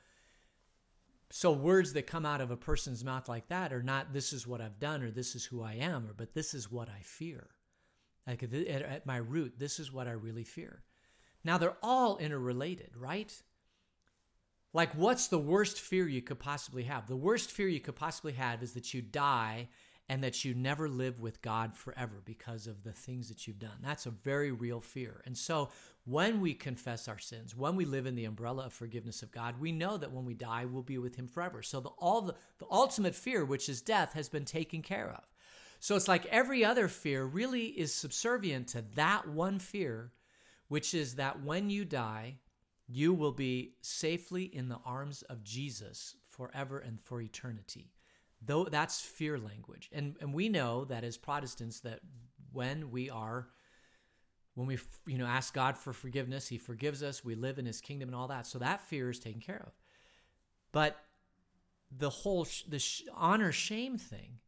so 1.30 1.50
words 1.50 1.94
that 1.94 2.06
come 2.06 2.26
out 2.26 2.40
of 2.40 2.50
a 2.50 2.56
person's 2.56 3.02
mouth 3.02 3.28
like 3.28 3.48
that 3.48 3.72
are 3.72 3.82
not 3.82 4.12
this 4.12 4.32
is 4.32 4.46
what 4.46 4.60
i've 4.60 4.78
done 4.78 5.02
or 5.02 5.10
this 5.10 5.34
is 5.34 5.44
who 5.46 5.62
i 5.62 5.72
am 5.72 6.06
or 6.06 6.12
but 6.12 6.34
this 6.34 6.54
is 6.54 6.70
what 6.70 6.88
i 6.88 7.00
fear 7.02 7.48
like 8.26 8.42
at, 8.42 8.52
at 8.52 9.06
my 9.06 9.16
root 9.16 9.54
this 9.58 9.78
is 9.78 9.92
what 9.92 10.06
i 10.06 10.12
really 10.12 10.44
fear 10.44 10.82
now 11.44 11.58
they're 11.58 11.76
all 11.82 12.18
interrelated 12.18 12.90
right 12.96 13.42
like 14.72 14.94
what's 14.94 15.28
the 15.28 15.38
worst 15.38 15.80
fear 15.80 16.08
you 16.08 16.22
could 16.22 16.38
possibly 16.38 16.84
have 16.84 17.06
the 17.06 17.16
worst 17.16 17.50
fear 17.50 17.68
you 17.68 17.80
could 17.80 17.96
possibly 17.96 18.32
have 18.32 18.62
is 18.62 18.72
that 18.72 18.94
you 18.94 19.02
die 19.02 19.68
and 20.08 20.22
that 20.22 20.44
you 20.44 20.52
never 20.52 20.90
live 20.90 21.20
with 21.20 21.40
God 21.40 21.74
forever 21.74 22.20
because 22.24 22.66
of 22.66 22.82
the 22.82 22.92
things 22.92 23.28
that 23.28 23.46
you've 23.46 23.58
done. 23.58 23.78
That's 23.82 24.04
a 24.04 24.10
very 24.10 24.50
real 24.50 24.80
fear. 24.80 25.22
And 25.24 25.38
so 25.38 25.70
when 26.04 26.40
we 26.40 26.52
confess 26.52 27.08
our 27.08 27.18
sins, 27.18 27.56
when 27.56 27.76
we 27.76 27.84
live 27.84 28.04
in 28.04 28.14
the 28.14 28.26
umbrella 28.26 28.66
of 28.66 28.74
forgiveness 28.74 29.22
of 29.22 29.32
God, 29.32 29.58
we 29.58 29.72
know 29.72 29.96
that 29.96 30.12
when 30.12 30.26
we 30.26 30.34
die, 30.34 30.64
we'll 30.64 30.82
be 30.82 30.98
with 30.98 31.14
Him 31.14 31.28
forever. 31.28 31.62
So 31.62 31.80
the, 31.80 31.90
all 31.90 32.20
the, 32.20 32.34
the 32.58 32.66
ultimate 32.70 33.14
fear, 33.14 33.44
which 33.44 33.68
is 33.68 33.80
death, 33.80 34.12
has 34.12 34.28
been 34.28 34.44
taken 34.44 34.82
care 34.82 35.10
of. 35.10 35.24
So 35.82 35.96
it's 35.96 36.06
like 36.06 36.26
every 36.26 36.64
other 36.64 36.86
fear 36.86 37.24
really 37.24 37.64
is 37.64 37.92
subservient 37.92 38.68
to 38.68 38.84
that 38.94 39.26
one 39.26 39.58
fear, 39.58 40.12
which 40.68 40.94
is 40.94 41.16
that 41.16 41.42
when 41.42 41.70
you 41.70 41.84
die, 41.84 42.36
you 42.86 43.12
will 43.12 43.32
be 43.32 43.74
safely 43.80 44.44
in 44.44 44.68
the 44.68 44.78
arms 44.86 45.22
of 45.22 45.42
Jesus 45.42 46.14
forever 46.28 46.78
and 46.78 47.00
for 47.00 47.20
eternity. 47.20 47.90
Though 48.40 48.66
that's 48.66 49.00
fear 49.00 49.40
language. 49.40 49.90
And 49.92 50.14
and 50.20 50.32
we 50.32 50.48
know 50.48 50.84
that 50.84 51.02
as 51.02 51.16
Protestants 51.16 51.80
that 51.80 51.98
when 52.52 52.92
we 52.92 53.10
are 53.10 53.48
when 54.54 54.68
we 54.68 54.78
you 55.04 55.18
know 55.18 55.26
ask 55.26 55.52
God 55.52 55.76
for 55.76 55.92
forgiveness, 55.92 56.46
he 56.46 56.58
forgives 56.58 57.02
us, 57.02 57.24
we 57.24 57.34
live 57.34 57.58
in 57.58 57.66
his 57.66 57.80
kingdom 57.80 58.08
and 58.08 58.14
all 58.14 58.28
that. 58.28 58.46
So 58.46 58.60
that 58.60 58.82
fear 58.82 59.10
is 59.10 59.18
taken 59.18 59.40
care 59.40 59.64
of. 59.66 59.72
But 60.70 60.96
the 61.90 62.10
whole 62.10 62.44
sh- 62.44 62.62
the 62.68 62.78
sh- 62.78 63.02
honor 63.12 63.50
shame 63.50 63.98
thing 63.98 64.38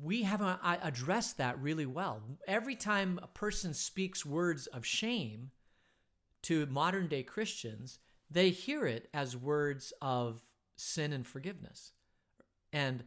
we 0.00 0.22
haven't 0.22 0.60
uh, 0.62 0.76
addressed 0.82 1.38
that 1.38 1.60
really 1.60 1.86
well. 1.86 2.22
Every 2.46 2.76
time 2.76 3.18
a 3.22 3.26
person 3.26 3.74
speaks 3.74 4.24
words 4.24 4.66
of 4.66 4.86
shame 4.86 5.50
to 6.42 6.66
modern 6.66 7.08
day 7.08 7.22
Christians, 7.22 7.98
they 8.30 8.50
hear 8.50 8.86
it 8.86 9.08
as 9.12 9.36
words 9.36 9.92
of 10.00 10.42
sin 10.76 11.12
and 11.12 11.26
forgiveness. 11.26 11.92
And 12.72 13.04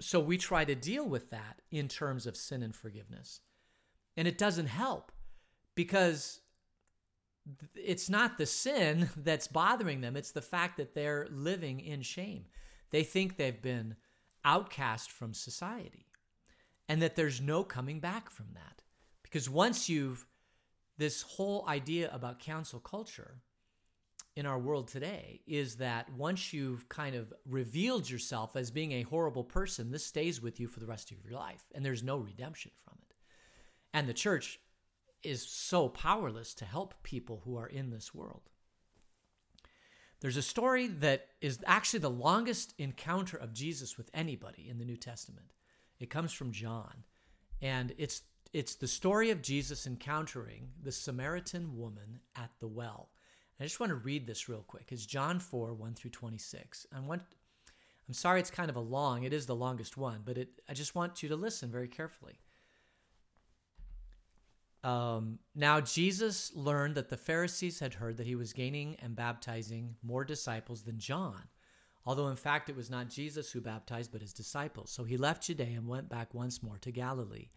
so 0.00 0.18
we 0.18 0.36
try 0.36 0.64
to 0.64 0.74
deal 0.74 1.06
with 1.06 1.30
that 1.30 1.60
in 1.70 1.88
terms 1.88 2.26
of 2.26 2.36
sin 2.36 2.62
and 2.62 2.74
forgiveness. 2.74 3.40
And 4.16 4.26
it 4.26 4.38
doesn't 4.38 4.66
help 4.66 5.12
because 5.74 6.40
it's 7.74 8.10
not 8.10 8.38
the 8.38 8.46
sin 8.46 9.10
that's 9.16 9.46
bothering 9.46 10.00
them, 10.00 10.16
it's 10.16 10.32
the 10.32 10.42
fact 10.42 10.76
that 10.78 10.94
they're 10.94 11.28
living 11.30 11.80
in 11.80 12.02
shame. 12.02 12.46
They 12.90 13.04
think 13.04 13.36
they've 13.36 13.62
been 13.62 13.96
outcast 14.44 15.10
from 15.10 15.34
society 15.34 16.06
and 16.92 17.00
that 17.00 17.16
there's 17.16 17.40
no 17.40 17.64
coming 17.64 18.00
back 18.00 18.28
from 18.28 18.48
that. 18.52 18.82
Because 19.22 19.48
once 19.48 19.88
you've, 19.88 20.26
this 20.98 21.22
whole 21.22 21.64
idea 21.66 22.10
about 22.12 22.38
cancel 22.38 22.80
culture 22.80 23.40
in 24.36 24.44
our 24.44 24.58
world 24.58 24.88
today 24.88 25.40
is 25.46 25.76
that 25.76 26.12
once 26.12 26.52
you've 26.52 26.90
kind 26.90 27.16
of 27.16 27.32
revealed 27.48 28.10
yourself 28.10 28.56
as 28.56 28.70
being 28.70 28.92
a 28.92 29.04
horrible 29.04 29.42
person, 29.42 29.90
this 29.90 30.04
stays 30.04 30.42
with 30.42 30.60
you 30.60 30.68
for 30.68 30.80
the 30.80 30.86
rest 30.86 31.10
of 31.10 31.16
your 31.24 31.32
life 31.32 31.64
and 31.74 31.82
there's 31.82 32.02
no 32.02 32.18
redemption 32.18 32.72
from 32.84 32.98
it. 33.08 33.14
And 33.94 34.06
the 34.06 34.12
church 34.12 34.60
is 35.22 35.48
so 35.48 35.88
powerless 35.88 36.52
to 36.56 36.66
help 36.66 37.02
people 37.02 37.40
who 37.46 37.56
are 37.56 37.68
in 37.68 37.88
this 37.88 38.14
world. 38.14 38.50
There's 40.20 40.36
a 40.36 40.42
story 40.42 40.88
that 40.88 41.28
is 41.40 41.58
actually 41.64 42.00
the 42.00 42.10
longest 42.10 42.74
encounter 42.76 43.38
of 43.38 43.54
Jesus 43.54 43.96
with 43.96 44.10
anybody 44.12 44.68
in 44.68 44.76
the 44.76 44.84
New 44.84 44.98
Testament. 44.98 45.54
It 46.02 46.10
comes 46.10 46.32
from 46.32 46.50
John, 46.50 47.04
and 47.60 47.94
it's 47.96 48.22
it's 48.52 48.74
the 48.74 48.88
story 48.88 49.30
of 49.30 49.40
Jesus 49.40 49.86
encountering 49.86 50.70
the 50.82 50.90
Samaritan 50.90 51.78
woman 51.78 52.18
at 52.34 52.50
the 52.58 52.66
well. 52.66 53.10
I 53.60 53.62
just 53.62 53.78
want 53.78 53.90
to 53.90 53.96
read 53.96 54.26
this 54.26 54.48
real 54.48 54.64
quick. 54.66 54.88
It's 54.90 55.06
John 55.06 55.38
4, 55.38 55.72
1 55.72 55.94
through 55.94 56.10
26. 56.10 56.88
I 56.92 56.98
want 56.98 57.22
I'm 58.08 58.14
sorry 58.14 58.40
it's 58.40 58.50
kind 58.50 58.68
of 58.68 58.74
a 58.74 58.80
long, 58.80 59.22
it 59.22 59.32
is 59.32 59.46
the 59.46 59.54
longest 59.54 59.96
one, 59.96 60.22
but 60.24 60.36
it 60.38 60.48
I 60.68 60.74
just 60.74 60.96
want 60.96 61.22
you 61.22 61.28
to 61.28 61.36
listen 61.36 61.70
very 61.70 61.86
carefully. 61.88 62.40
Um, 64.82 65.38
now, 65.54 65.80
Jesus 65.80 66.50
learned 66.56 66.96
that 66.96 67.10
the 67.10 67.16
Pharisees 67.16 67.78
had 67.78 67.94
heard 67.94 68.16
that 68.16 68.26
he 68.26 68.34
was 68.34 68.52
gaining 68.52 68.96
and 68.96 69.14
baptizing 69.14 69.94
more 70.02 70.24
disciples 70.24 70.82
than 70.82 70.98
John, 70.98 71.42
although 72.04 72.28
in 72.28 72.36
fact 72.36 72.68
it 72.68 72.76
was 72.76 72.90
not 72.90 73.08
Jesus 73.08 73.50
who 73.50 73.60
baptized, 73.60 74.12
but 74.12 74.20
his 74.20 74.32
disciples. 74.32 74.90
So 74.90 75.04
he 75.04 75.16
left 75.16 75.44
Judea 75.44 75.76
and 75.76 75.88
went 75.88 76.08
back 76.08 76.34
once 76.34 76.62
more 76.62 76.78
to 76.78 76.90
Galilee. 76.90 77.50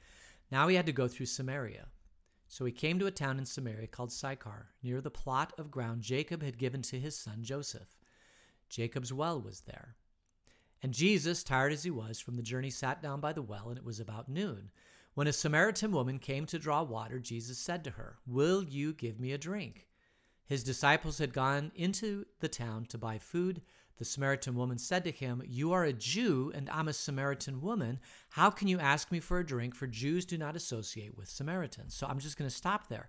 Now 0.51 0.67
he 0.67 0.75
had 0.75 0.85
to 0.85 0.91
go 0.91 1.07
through 1.07 1.25
Samaria. 1.27 1.87
So 2.47 2.65
he 2.65 2.71
came 2.71 2.99
to 2.99 3.07
a 3.07 3.11
town 3.11 3.39
in 3.39 3.45
Samaria 3.45 3.87
called 3.87 4.11
Sychar, 4.11 4.69
near 4.83 5.01
the 5.01 5.09
plot 5.09 5.53
of 5.57 5.71
ground 5.71 6.03
Jacob 6.03 6.43
had 6.43 6.57
given 6.57 6.81
to 6.83 6.99
his 6.99 7.17
son 7.17 7.39
Joseph. 7.41 7.97
Jacob's 8.69 9.11
well 9.11 9.41
was 9.41 9.61
there. 9.61 9.95
And 10.83 10.93
Jesus, 10.93 11.43
tired 11.43 11.73
as 11.73 11.83
he 11.83 11.89
was 11.89 12.19
from 12.19 12.35
the 12.35 12.43
journey, 12.43 12.69
sat 12.69 13.01
down 13.01 13.19
by 13.19 13.33
the 13.33 13.41
well, 13.41 13.69
and 13.69 13.77
it 13.77 13.83
was 13.83 13.99
about 13.99 14.29
noon. 14.29 14.69
When 15.15 15.27
a 15.27 15.33
Samaritan 15.33 15.91
woman 15.91 16.19
came 16.19 16.45
to 16.47 16.59
draw 16.59 16.83
water, 16.83 17.19
Jesus 17.19 17.57
said 17.57 17.83
to 17.85 17.91
her, 17.91 18.17
Will 18.27 18.63
you 18.63 18.93
give 18.93 19.19
me 19.19 19.31
a 19.31 19.37
drink? 19.37 19.87
His 20.45 20.63
disciples 20.63 21.17
had 21.17 21.33
gone 21.33 21.71
into 21.73 22.25
the 22.39 22.47
town 22.47 22.85
to 22.87 22.97
buy 22.97 23.17
food. 23.17 23.61
The 23.97 24.05
Samaritan 24.05 24.55
woman 24.55 24.77
said 24.77 25.03
to 25.05 25.11
him, 25.11 25.41
You 25.45 25.71
are 25.71 25.85
a 25.85 25.93
Jew, 25.93 26.51
and 26.53 26.69
I'm 26.69 26.87
a 26.87 26.93
Samaritan 26.93 27.61
woman. 27.61 27.99
How 28.29 28.49
can 28.49 28.67
you 28.67 28.79
ask 28.79 29.11
me 29.11 29.19
for 29.19 29.39
a 29.39 29.45
drink? 29.45 29.73
For 29.73 29.87
Jews 29.87 30.25
do 30.25 30.37
not 30.37 30.55
associate 30.55 31.17
with 31.17 31.29
Samaritans. 31.29 31.95
So 31.95 32.05
I'm 32.07 32.19
just 32.19 32.37
going 32.37 32.49
to 32.49 32.55
stop 32.55 32.89
there. 32.89 33.07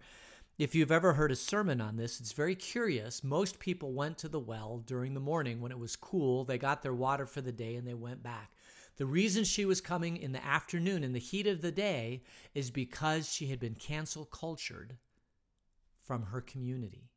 If 0.58 0.74
you've 0.74 0.92
ever 0.92 1.12
heard 1.12 1.32
a 1.32 1.36
sermon 1.36 1.80
on 1.80 1.96
this, 1.96 2.18
it's 2.18 2.32
very 2.32 2.54
curious. 2.54 3.22
Most 3.22 3.58
people 3.58 3.92
went 3.92 4.16
to 4.18 4.28
the 4.28 4.40
well 4.40 4.82
during 4.86 5.12
the 5.12 5.20
morning 5.20 5.60
when 5.60 5.72
it 5.72 5.78
was 5.78 5.96
cool. 5.96 6.44
They 6.44 6.56
got 6.56 6.82
their 6.82 6.94
water 6.94 7.26
for 7.26 7.42
the 7.42 7.52
day 7.52 7.74
and 7.74 7.86
they 7.86 7.94
went 7.94 8.22
back. 8.22 8.52
The 8.96 9.04
reason 9.04 9.44
she 9.44 9.66
was 9.66 9.82
coming 9.82 10.16
in 10.16 10.32
the 10.32 10.44
afternoon, 10.44 11.04
in 11.04 11.12
the 11.12 11.18
heat 11.18 11.46
of 11.46 11.60
the 11.60 11.72
day, 11.72 12.22
is 12.54 12.70
because 12.70 13.30
she 13.30 13.48
had 13.48 13.60
been 13.60 13.74
cancel 13.74 14.24
cultured 14.24 14.96
from 16.02 16.22
her 16.22 16.40
community. 16.40 17.10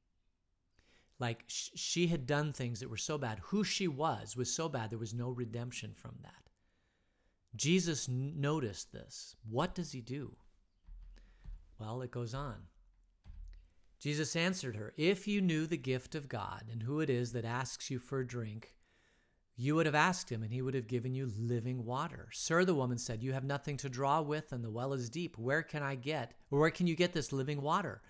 Like 1.19 1.43
sh- 1.47 1.69
she 1.75 2.07
had 2.07 2.25
done 2.25 2.53
things 2.53 2.79
that 2.79 2.89
were 2.89 2.97
so 2.97 3.17
bad. 3.17 3.39
Who 3.43 3.63
she 3.63 3.87
was 3.87 4.35
was 4.35 4.53
so 4.53 4.69
bad, 4.69 4.89
there 4.89 4.99
was 4.99 5.13
no 5.13 5.29
redemption 5.29 5.93
from 5.93 6.15
that. 6.23 6.49
Jesus 7.55 8.07
n- 8.07 8.33
noticed 8.37 8.91
this. 8.91 9.35
What 9.49 9.75
does 9.75 9.91
he 9.91 10.01
do? 10.01 10.35
Well, 11.79 12.01
it 12.01 12.11
goes 12.11 12.33
on. 12.33 12.67
Jesus 13.99 14.35
answered 14.35 14.77
her, 14.77 14.93
If 14.95 15.27
you 15.27 15.41
knew 15.41 15.67
the 15.67 15.77
gift 15.77 16.15
of 16.15 16.29
God 16.29 16.65
and 16.71 16.83
who 16.83 17.01
it 17.01 17.09
is 17.09 17.33
that 17.33 17.45
asks 17.45 17.91
you 17.91 17.99
for 17.99 18.19
a 18.19 18.27
drink, 18.27 18.75
you 19.57 19.75
would 19.75 19.85
have 19.85 19.95
asked 19.95 20.31
him, 20.31 20.41
and 20.41 20.53
he 20.53 20.61
would 20.61 20.73
have 20.73 20.87
given 20.87 21.13
you 21.13 21.29
living 21.37 21.83
water. 21.83 22.29
Sir, 22.31 22.63
the 22.63 22.73
woman 22.73 22.97
said, 22.97 23.21
You 23.21 23.33
have 23.33 23.43
nothing 23.43 23.75
to 23.77 23.89
draw 23.89 24.21
with, 24.21 24.53
and 24.53 24.63
the 24.63 24.69
well 24.69 24.93
is 24.93 25.09
deep. 25.09 25.37
Where 25.37 25.63
can 25.63 25.83
I 25.83 25.95
get, 25.95 26.33
where 26.47 26.71
can 26.71 26.87
you 26.87 26.95
get 26.95 27.11
this 27.11 27.33
living 27.33 27.61
water? 27.61 28.01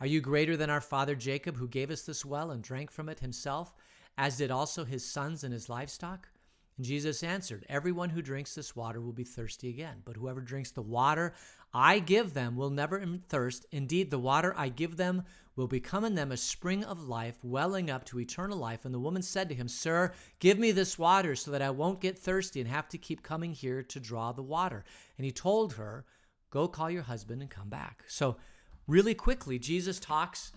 Are 0.00 0.06
you 0.06 0.20
greater 0.20 0.56
than 0.56 0.68
our 0.68 0.80
father 0.80 1.14
Jacob, 1.14 1.56
who 1.56 1.68
gave 1.68 1.90
us 1.90 2.02
this 2.02 2.24
well 2.24 2.50
and 2.50 2.62
drank 2.62 2.90
from 2.90 3.08
it 3.08 3.20
himself, 3.20 3.74
as 4.18 4.36
did 4.36 4.50
also 4.50 4.84
his 4.84 5.04
sons 5.04 5.42
and 5.42 5.54
his 5.54 5.68
livestock? 5.68 6.28
And 6.76 6.84
Jesus 6.84 7.22
answered, 7.22 7.64
Everyone 7.68 8.10
who 8.10 8.20
drinks 8.20 8.54
this 8.54 8.76
water 8.76 9.00
will 9.00 9.14
be 9.14 9.24
thirsty 9.24 9.70
again, 9.70 10.02
but 10.04 10.16
whoever 10.16 10.42
drinks 10.42 10.70
the 10.70 10.82
water 10.82 11.32
I 11.72 11.98
give 11.98 12.34
them 12.34 12.56
will 12.56 12.70
never 12.70 13.02
thirst. 13.28 13.66
Indeed, 13.72 14.10
the 14.10 14.18
water 14.18 14.54
I 14.56 14.68
give 14.68 14.96
them 14.96 15.24
will 15.56 15.66
become 15.66 16.04
in 16.04 16.14
them 16.14 16.30
a 16.30 16.36
spring 16.36 16.84
of 16.84 17.08
life, 17.08 17.42
welling 17.42 17.90
up 17.90 18.04
to 18.06 18.20
eternal 18.20 18.58
life. 18.58 18.84
And 18.84 18.94
the 18.94 19.00
woman 19.00 19.22
said 19.22 19.48
to 19.48 19.54
him, 19.54 19.68
Sir, 19.68 20.12
give 20.38 20.58
me 20.58 20.72
this 20.72 20.98
water 20.98 21.34
so 21.34 21.50
that 21.50 21.62
I 21.62 21.70
won't 21.70 22.00
get 22.00 22.18
thirsty 22.18 22.60
and 22.60 22.68
have 22.68 22.88
to 22.90 22.98
keep 22.98 23.22
coming 23.22 23.52
here 23.52 23.82
to 23.82 24.00
draw 24.00 24.32
the 24.32 24.42
water. 24.42 24.84
And 25.16 25.24
he 25.24 25.32
told 25.32 25.74
her, 25.74 26.04
Go 26.50 26.68
call 26.68 26.90
your 26.90 27.02
husband 27.02 27.42
and 27.42 27.50
come 27.50 27.68
back. 27.68 28.04
So, 28.06 28.36
really 28.86 29.14
quickly, 29.14 29.58
Jesus 29.58 29.98
talks 29.98 30.52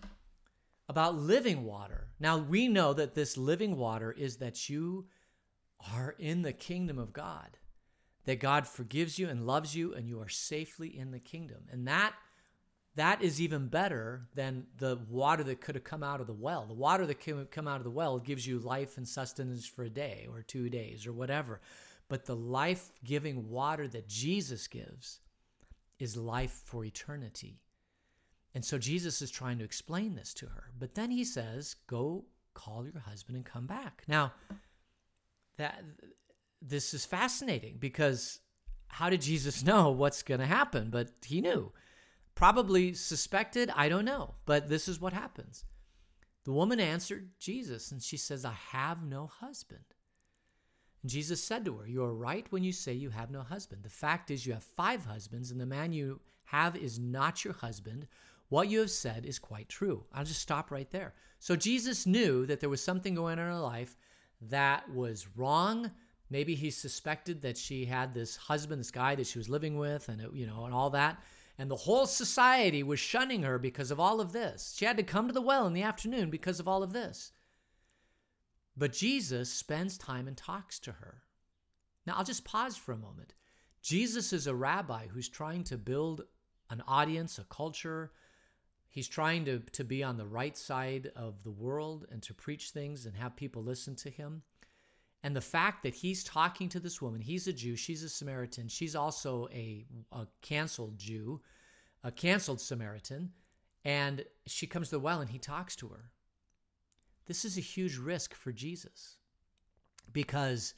about 0.87 1.15
living 1.15 1.63
water. 1.65 2.07
Now, 2.19 2.37
we 2.37 2.67
know 2.67 2.93
that 2.93 3.13
this 3.13 3.37
living 3.37 3.77
water 3.77 4.11
is 4.11 4.37
that 4.37 4.69
you 4.69 5.07
are 5.93 6.15
in 6.19 6.41
the 6.41 6.53
kingdom 6.53 6.97
of 6.97 7.13
God, 7.13 7.57
that 8.25 8.39
God 8.39 8.67
forgives 8.67 9.19
you 9.19 9.29
and 9.29 9.45
loves 9.45 9.75
you, 9.75 9.93
and 9.93 10.07
you 10.07 10.19
are 10.19 10.29
safely 10.29 10.97
in 10.97 11.11
the 11.11 11.19
kingdom. 11.19 11.63
And 11.71 11.87
that 11.87 12.13
that 12.95 13.21
is 13.21 13.39
even 13.39 13.67
better 13.67 14.27
than 14.35 14.65
the 14.77 14.99
water 15.09 15.43
that 15.43 15.61
could 15.61 15.75
have 15.75 15.83
come 15.83 16.03
out 16.03 16.19
of 16.19 16.27
the 16.27 16.33
well. 16.33 16.65
The 16.65 16.73
water 16.73 17.05
that 17.05 17.19
can 17.19 17.45
come 17.45 17.67
out 17.67 17.77
of 17.77 17.83
the 17.83 17.91
well 17.91 18.19
gives 18.19 18.45
you 18.45 18.59
life 18.59 18.97
and 18.97 19.07
sustenance 19.07 19.65
for 19.65 19.83
a 19.83 19.89
day 19.89 20.27
or 20.29 20.41
two 20.41 20.69
days 20.69 21.07
or 21.07 21.13
whatever. 21.13 21.61
But 22.09 22.25
the 22.25 22.35
life 22.35 22.91
giving 23.03 23.49
water 23.49 23.87
that 23.87 24.09
Jesus 24.09 24.67
gives 24.67 25.21
is 25.99 26.17
life 26.17 26.61
for 26.65 26.83
eternity. 26.83 27.61
And 28.53 28.65
so 28.65 28.77
Jesus 28.77 29.21
is 29.21 29.31
trying 29.31 29.59
to 29.59 29.63
explain 29.63 30.15
this 30.15 30.33
to 30.35 30.47
her. 30.47 30.71
But 30.77 30.95
then 30.95 31.11
he 31.11 31.23
says, 31.23 31.75
Go 31.87 32.25
call 32.53 32.85
your 32.85 33.01
husband 33.01 33.35
and 33.35 33.45
come 33.45 33.67
back. 33.67 34.03
Now, 34.07 34.33
that 35.57 35.83
this 36.61 36.93
is 36.93 37.05
fascinating 37.05 37.77
because 37.79 38.39
how 38.87 39.09
did 39.09 39.21
Jesus 39.21 39.63
know 39.65 39.91
what's 39.91 40.23
going 40.23 40.39
to 40.39 40.45
happen? 40.45 40.89
But 40.89 41.11
he 41.25 41.41
knew 41.41 41.71
probably 42.35 42.93
suspected, 42.93 43.69
I 43.75 43.89
don't 43.89 44.05
know, 44.05 44.35
but 44.45 44.69
this 44.69 44.87
is 44.87 45.01
what 45.01 45.11
happens. 45.11 45.65
The 46.45 46.53
woman 46.53 46.79
answered 46.79 47.31
Jesus 47.37 47.91
and 47.91 48.01
she 48.01 48.15
says, 48.15 48.45
I 48.45 48.55
have 48.71 49.03
no 49.03 49.27
husband. 49.27 49.83
And 51.01 51.11
Jesus 51.11 51.43
said 51.43 51.65
to 51.65 51.77
her, 51.77 51.87
You 51.87 52.03
are 52.03 52.13
right 52.13 52.45
when 52.49 52.63
you 52.63 52.71
say 52.71 52.93
you 52.93 53.09
have 53.09 53.29
no 53.29 53.41
husband. 53.41 53.83
The 53.83 53.89
fact 53.89 54.31
is, 54.31 54.45
you 54.45 54.53
have 54.53 54.63
five 54.63 55.05
husbands, 55.05 55.51
and 55.51 55.59
the 55.59 55.65
man 55.65 55.93
you 55.93 56.21
have 56.45 56.75
is 56.75 56.99
not 56.99 57.43
your 57.43 57.53
husband. 57.53 58.07
What 58.49 58.69
you 58.69 58.79
have 58.79 58.91
said 58.91 59.25
is 59.25 59.39
quite 59.39 59.69
true. 59.69 60.05
I'll 60.13 60.25
just 60.25 60.41
stop 60.41 60.71
right 60.71 60.89
there. 60.91 61.13
So 61.39 61.55
Jesus 61.55 62.05
knew 62.05 62.45
that 62.47 62.59
there 62.59 62.69
was 62.69 62.83
something 62.83 63.15
going 63.15 63.39
on 63.39 63.45
in 63.45 63.53
her 63.53 63.59
life 63.59 63.95
that 64.41 64.93
was 64.93 65.27
wrong. 65.35 65.91
Maybe 66.29 66.55
he 66.55 66.69
suspected 66.69 67.41
that 67.43 67.57
she 67.57 67.85
had 67.85 68.13
this 68.13 68.35
husband, 68.35 68.79
this 68.79 68.91
guy 68.91 69.15
that 69.15 69.27
she 69.27 69.37
was 69.37 69.49
living 69.49 69.77
with, 69.77 70.09
and 70.09 70.21
it, 70.21 70.33
you 70.33 70.47
know, 70.47 70.65
and 70.65 70.73
all 70.73 70.89
that 70.91 71.19
and 71.59 71.69
the 71.69 71.75
whole 71.75 72.05
society 72.05 72.81
was 72.81 73.01
shunning 73.01 73.43
her 73.43 73.59
because 73.59 73.91
of 73.91 73.99
all 73.99 74.21
of 74.21 74.31
this. 74.31 74.75
She 74.77 74.85
had 74.85 74.95
to 74.95 75.03
come 75.03 75.27
to 75.27 75.33
the 75.33 75.41
well 75.41 75.67
in 75.67 75.73
the 75.73 75.83
afternoon 75.83 76.29
because 76.29 76.61
of 76.61 76.69
all 76.69 76.81
of 76.81 76.93
this. 76.93 77.33
But 78.77 78.93
Jesus 78.93 79.51
spends 79.51 79.97
time 79.97 80.25
and 80.25 80.37
talks 80.37 80.79
to 80.79 80.93
her. 80.93 81.21
Now, 82.07 82.15
I'll 82.15 82.23
just 82.23 82.45
pause 82.45 82.77
for 82.77 82.93
a 82.93 82.97
moment. 82.97 83.33
Jesus 83.81 84.31
is 84.31 84.47
a 84.47 84.55
rabbi 84.55 85.07
who's 85.07 85.27
trying 85.27 85.65
to 85.65 85.77
build 85.77 86.21
an 86.69 86.81
audience, 86.87 87.37
a 87.37 87.43
culture. 87.43 88.13
He's 88.91 89.07
trying 89.07 89.45
to, 89.45 89.59
to 89.59 89.83
be 89.83 90.03
on 90.03 90.17
the 90.17 90.25
right 90.25 90.57
side 90.57 91.11
of 91.15 91.43
the 91.43 91.51
world 91.51 92.07
and 92.11 92.23
to 92.23 92.33
preach 92.33 92.71
things 92.71 93.05
and 93.05 93.15
have 93.15 93.35
people 93.35 93.63
listen 93.63 93.95
to 93.97 94.09
him. 94.09 94.41
And 95.21 95.35
the 95.35 95.41
fact 95.41 95.83
that 95.83 95.93
he's 95.93 96.23
talking 96.23 96.69
to 96.69 96.79
this 96.79 97.01
woman, 97.01 97.21
he's 97.21 97.47
a 97.47 97.53
Jew, 97.53 97.75
she's 97.75 98.03
a 98.03 98.09
Samaritan, 98.09 98.67
she's 98.67 98.95
also 98.95 99.47
a, 99.53 99.85
a 100.11 100.27
canceled 100.41 100.97
Jew, 100.97 101.41
a 102.03 102.11
canceled 102.11 102.61
Samaritan, 102.61 103.31
and 103.85 104.25
she 104.47 104.65
comes 104.65 104.89
to 104.89 104.95
the 104.95 104.99
well 104.99 105.21
and 105.21 105.29
he 105.29 105.37
talks 105.37 105.75
to 105.77 105.89
her. 105.89 106.11
This 107.27 107.45
is 107.45 107.57
a 107.57 107.61
huge 107.61 107.97
risk 107.97 108.33
for 108.33 108.51
Jesus 108.51 109.17
because 110.11 110.73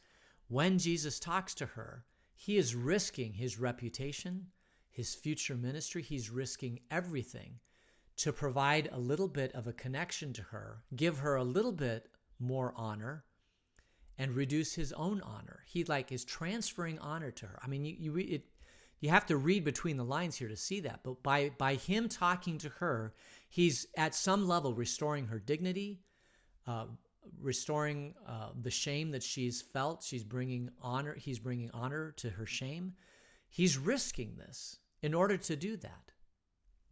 when 0.50 0.80
Jesus 0.80 1.18
talks 1.18 1.56
to 1.56 1.66
her, 1.66 2.04
he 2.36 2.58
is 2.58 2.76
risking 2.76 3.34
his 3.34 3.58
reputation, 3.58 4.48
his 4.90 5.16
future 5.16 5.56
ministry, 5.56 6.02
he's 6.02 6.30
risking 6.30 6.80
everything 6.90 7.60
to 8.22 8.32
provide 8.32 8.88
a 8.92 9.00
little 9.00 9.28
bit 9.28 9.52
of 9.54 9.66
a 9.66 9.74
connection 9.74 10.32
to 10.32 10.44
her, 10.44 10.84
give 10.96 11.18
her 11.18 11.36
a 11.36 11.44
little 11.44 11.72
bit 11.72 12.08
more 12.40 12.72
honor, 12.76 13.24
and 14.16 14.36
reduce 14.36 14.76
his 14.76 14.94
own 14.94 15.22
honor. 15.22 15.62
He 15.66 15.84
like 15.86 16.12
is 16.12 16.24
transferring 16.24 17.00
honor 17.00 17.32
to 17.32 17.48
her. 17.48 17.60
I 17.64 17.68
mean, 17.68 17.84
you 17.84 17.96
you 17.98 18.18
it, 18.18 18.44
you 19.00 19.10
have 19.10 19.26
to 19.26 19.38
read 19.38 19.64
between 19.64 19.98
the 19.98 20.06
lines 20.06 20.36
here 20.36 20.50
to 20.50 20.56
see 20.56 20.82
that. 20.82 21.00
But 21.04 21.24
by 21.24 21.50
by 21.58 21.74
him 21.74 22.08
talking 22.10 22.60
to 22.60 22.70
her, 22.70 23.16
he's 23.50 23.88
at 23.98 24.14
some 24.14 24.48
level 24.48 24.76
restoring 24.76 25.26
her 25.26 25.40
dignity, 25.40 26.02
uh, 26.68 26.86
restoring 27.42 28.14
uh, 28.28 28.50
the 28.62 28.70
shame 28.70 29.10
that 29.12 29.24
she's 29.24 29.64
felt. 29.64 30.04
She's 30.04 30.24
bringing 30.24 30.70
honor. 30.80 31.16
He's 31.16 31.40
bringing 31.40 31.72
honor 31.72 32.12
to 32.18 32.30
her 32.30 32.46
shame. 32.46 32.94
He's 33.50 33.80
risking 33.80 34.36
this 34.38 34.78
in 35.02 35.16
order 35.16 35.38
to 35.38 35.56
do 35.56 35.76
that. 35.78 36.12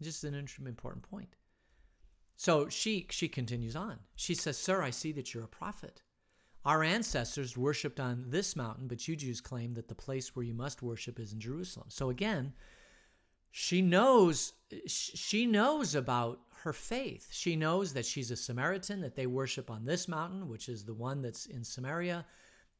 Just 0.01 0.23
an 0.23 0.35
important 0.35 1.03
point. 1.09 1.35
So 2.35 2.69
she 2.69 3.05
she 3.09 3.27
continues 3.27 3.75
on. 3.75 3.99
She 4.15 4.33
says, 4.33 4.57
"Sir, 4.57 4.81
I 4.81 4.91
see 4.91 5.11
that 5.13 5.33
you're 5.33 5.43
a 5.43 5.47
prophet. 5.47 6.01
Our 6.65 6.83
ancestors 6.83 7.57
worshipped 7.57 7.99
on 7.99 8.25
this 8.27 8.55
mountain, 8.55 8.87
but 8.87 9.07
you 9.07 9.15
Jews 9.15 9.41
claim 9.41 9.73
that 9.73 9.87
the 9.87 9.95
place 9.95 10.35
where 10.35 10.45
you 10.45 10.53
must 10.53 10.81
worship 10.81 11.19
is 11.19 11.33
in 11.33 11.39
Jerusalem." 11.39 11.87
So 11.89 12.09
again, 12.09 12.53
she 13.51 13.81
knows 13.81 14.53
she 14.87 15.45
knows 15.45 15.95
about 15.95 16.39
her 16.63 16.73
faith. 16.73 17.27
She 17.31 17.55
knows 17.55 17.93
that 17.93 18.05
she's 18.05 18.31
a 18.31 18.35
Samaritan, 18.35 19.01
that 19.01 19.15
they 19.15 19.27
worship 19.27 19.71
on 19.71 19.85
this 19.85 20.07
mountain, 20.07 20.47
which 20.49 20.69
is 20.69 20.85
the 20.85 20.93
one 20.93 21.21
that's 21.21 21.45
in 21.45 21.63
Samaria, 21.63 22.25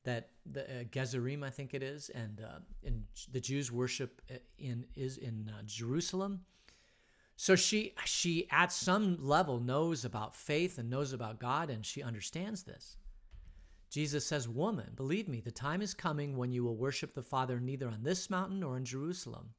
that 0.03 0.29
the 0.45 0.63
uh, 0.63 0.83
Gezerim, 0.85 1.43
I 1.43 1.49
think 1.49 1.73
it 1.73 1.83
is, 1.83 2.09
and 2.09 2.41
uh, 2.41 2.59
and 2.85 3.05
the 3.31 3.41
Jews 3.41 3.71
worship 3.71 4.21
uh, 4.29 4.35
in 4.57 4.85
is 4.95 5.17
in 5.17 5.51
uh, 5.53 5.61
Jerusalem. 5.65 6.41
So 7.41 7.55
she 7.55 7.93
she 8.03 8.49
at 8.51 8.69
some 8.69 9.15
level 9.17 9.61
knows 9.61 10.03
about 10.03 10.35
faith 10.35 10.77
and 10.77 10.89
knows 10.89 11.13
about 11.13 11.39
God 11.39 11.69
and 11.69 11.85
she 11.85 12.03
understands 12.03 12.63
this. 12.63 12.97
Jesus 13.89 14.25
says, 14.25 14.49
"Woman, 14.49 14.91
believe 14.93 15.29
me, 15.29 15.39
the 15.39 15.49
time 15.49 15.81
is 15.81 15.93
coming 15.93 16.35
when 16.35 16.51
you 16.51 16.65
will 16.65 16.75
worship 16.75 17.13
the 17.13 17.23
Father 17.23 17.61
neither 17.61 17.87
on 17.87 18.03
this 18.03 18.29
mountain 18.29 18.59
nor 18.59 18.75
in 18.75 18.83
Jerusalem. 18.83 19.53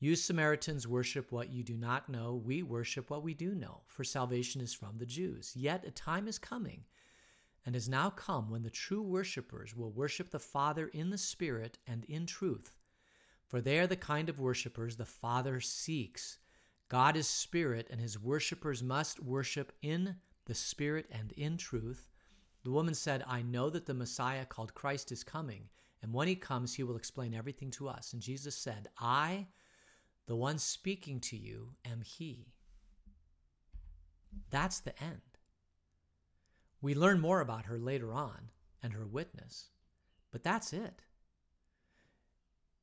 You 0.00 0.16
Samaritans 0.16 0.88
worship 0.88 1.30
what 1.30 1.50
you 1.50 1.62
do 1.62 1.76
not 1.76 2.08
know, 2.08 2.34
we 2.34 2.64
worship 2.64 3.10
what 3.10 3.22
we 3.22 3.32
do 3.32 3.54
know, 3.54 3.82
for 3.86 4.02
salvation 4.02 4.60
is 4.60 4.74
from 4.74 4.98
the 4.98 5.06
Jews. 5.06 5.52
Yet 5.54 5.86
a 5.86 5.92
time 5.92 6.26
is 6.26 6.40
coming 6.40 6.82
and 7.64 7.76
has 7.76 7.88
now 7.88 8.10
come 8.10 8.50
when 8.50 8.64
the 8.64 8.70
true 8.70 9.02
worshippers 9.02 9.76
will 9.76 9.92
worship 9.92 10.30
the 10.30 10.40
Father 10.40 10.88
in 10.88 11.10
the 11.10 11.18
Spirit 11.18 11.78
and 11.86 12.02
in 12.06 12.26
truth. 12.26 12.76
For 13.46 13.60
they 13.60 13.78
are 13.78 13.86
the 13.86 13.94
kind 13.94 14.28
of 14.28 14.40
worshippers 14.40 14.96
the 14.96 15.06
Father 15.06 15.60
seeks." 15.60 16.40
God 16.94 17.16
is 17.16 17.26
spirit, 17.26 17.88
and 17.90 18.00
his 18.00 18.20
worshippers 18.20 18.80
must 18.80 19.18
worship 19.18 19.72
in 19.82 20.14
the 20.44 20.54
spirit 20.54 21.06
and 21.10 21.32
in 21.32 21.56
truth. 21.56 22.08
The 22.62 22.70
woman 22.70 22.94
said, 22.94 23.24
I 23.26 23.42
know 23.42 23.68
that 23.68 23.86
the 23.86 23.94
Messiah 23.94 24.44
called 24.44 24.74
Christ 24.74 25.10
is 25.10 25.24
coming, 25.24 25.64
and 26.04 26.14
when 26.14 26.28
he 26.28 26.36
comes, 26.36 26.72
he 26.72 26.84
will 26.84 26.94
explain 26.94 27.34
everything 27.34 27.72
to 27.72 27.88
us. 27.88 28.12
And 28.12 28.22
Jesus 28.22 28.54
said, 28.54 28.86
I, 28.96 29.48
the 30.28 30.36
one 30.36 30.56
speaking 30.56 31.18
to 31.22 31.36
you, 31.36 31.70
am 31.84 32.00
he. 32.00 32.52
That's 34.50 34.78
the 34.78 34.96
end. 35.02 35.20
We 36.80 36.94
learn 36.94 37.18
more 37.18 37.40
about 37.40 37.64
her 37.64 37.76
later 37.76 38.12
on 38.12 38.50
and 38.84 38.92
her 38.92 39.04
witness, 39.04 39.70
but 40.30 40.44
that's 40.44 40.72
it. 40.72 41.02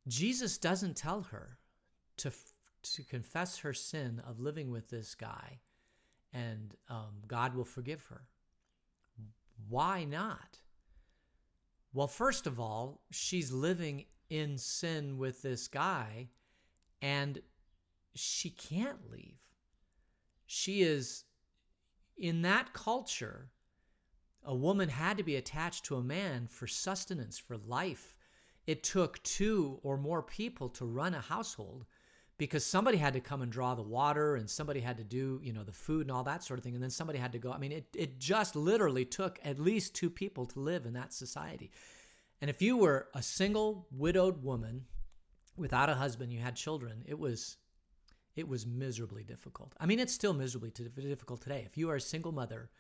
Jesus 0.05 0.57
doesn't 0.57 0.97
tell 0.97 1.21
her 1.31 1.59
to 2.17 2.29
to 2.83 3.03
confess 3.03 3.59
her 3.59 3.73
sin 3.73 4.21
of 4.27 4.39
living 4.39 4.71
with 4.71 4.89
this 4.89 5.15
guy, 5.15 5.59
and 6.33 6.75
um, 6.89 7.21
God 7.27 7.55
will 7.55 7.65
forgive 7.65 8.05
her. 8.05 8.23
Why 9.69 10.03
not? 10.03 10.59
Well, 11.93 12.07
first 12.07 12.47
of 12.47 12.59
all, 12.59 13.01
she's 13.11 13.51
living 13.51 14.05
in 14.29 14.57
sin 14.57 15.17
with 15.17 15.41
this 15.41 15.67
guy, 15.67 16.29
and 17.01 17.41
she 18.15 18.49
can't 18.49 19.11
leave. 19.11 19.39
She 20.45 20.81
is 20.81 21.25
in 22.17 22.41
that 22.43 22.73
culture. 22.73 23.49
A 24.43 24.55
woman 24.55 24.89
had 24.89 25.17
to 25.17 25.23
be 25.23 25.35
attached 25.35 25.85
to 25.85 25.97
a 25.97 26.03
man 26.03 26.47
for 26.47 26.67
sustenance, 26.67 27.37
for 27.37 27.57
life. 27.57 28.15
It 28.67 28.83
took 28.83 29.21
two 29.23 29.79
or 29.83 29.97
more 29.97 30.21
people 30.23 30.69
to 30.69 30.85
run 30.85 31.13
a 31.13 31.21
household 31.21 31.85
because 32.41 32.65
somebody 32.65 32.97
had 32.97 33.13
to 33.13 33.19
come 33.19 33.43
and 33.43 33.51
draw 33.51 33.75
the 33.75 33.83
water 33.83 34.35
and 34.35 34.49
somebody 34.49 34.79
had 34.79 34.97
to 34.97 35.03
do 35.03 35.39
you 35.43 35.53
know 35.53 35.63
the 35.63 35.71
food 35.71 36.07
and 36.07 36.11
all 36.11 36.23
that 36.23 36.43
sort 36.43 36.57
of 36.57 36.63
thing. 36.63 36.73
And 36.73 36.81
then 36.81 36.89
somebody 36.89 37.19
had 37.19 37.33
to 37.33 37.37
go 37.37 37.51
i 37.51 37.59
mean 37.59 37.71
it, 37.71 37.85
it 37.95 38.17
just 38.17 38.55
literally 38.55 39.05
took 39.05 39.37
at 39.43 39.59
least 39.59 39.93
two 39.93 40.09
people 40.09 40.47
to 40.47 40.59
live 40.59 40.87
in 40.87 40.93
that 40.93 41.13
society. 41.13 41.69
And 42.41 42.49
if 42.49 42.59
you 42.59 42.77
were 42.77 43.09
a 43.13 43.21
single 43.21 43.85
widowed 43.91 44.43
woman 44.43 44.85
without 45.55 45.91
a 45.91 45.93
husband 45.93 46.33
you 46.33 46.39
had 46.39 46.55
children 46.55 47.03
it 47.05 47.19
was 47.19 47.57
it 48.35 48.47
was 48.47 48.65
miserably 48.65 49.23
difficult. 49.23 49.75
I 49.79 49.85
mean 49.85 49.99
it's 49.99 50.13
still 50.13 50.33
miserably 50.33 50.71
difficult 50.71 51.41
today. 51.41 51.61
If 51.67 51.77
you 51.77 51.91
are 51.91 51.97
a 51.97 52.01
single 52.01 52.31
mother 52.31 52.71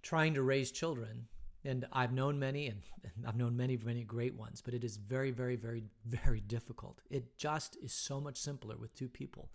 trying 0.00 0.32
to 0.32 0.42
raise 0.42 0.70
children 0.70 1.26
and 1.64 1.86
I've 1.92 2.12
known 2.12 2.38
many, 2.38 2.68
and 2.68 2.80
I've 3.26 3.36
known 3.36 3.56
many, 3.56 3.76
many 3.76 4.02
great 4.04 4.34
ones, 4.34 4.62
but 4.62 4.74
it 4.74 4.84
is 4.84 4.96
very, 4.96 5.30
very, 5.30 5.56
very, 5.56 5.84
very 6.06 6.40
difficult. 6.40 7.02
It 7.10 7.36
just 7.36 7.76
is 7.82 7.92
so 7.92 8.20
much 8.20 8.38
simpler 8.38 8.76
with 8.76 8.94
two 8.94 9.08
people. 9.08 9.50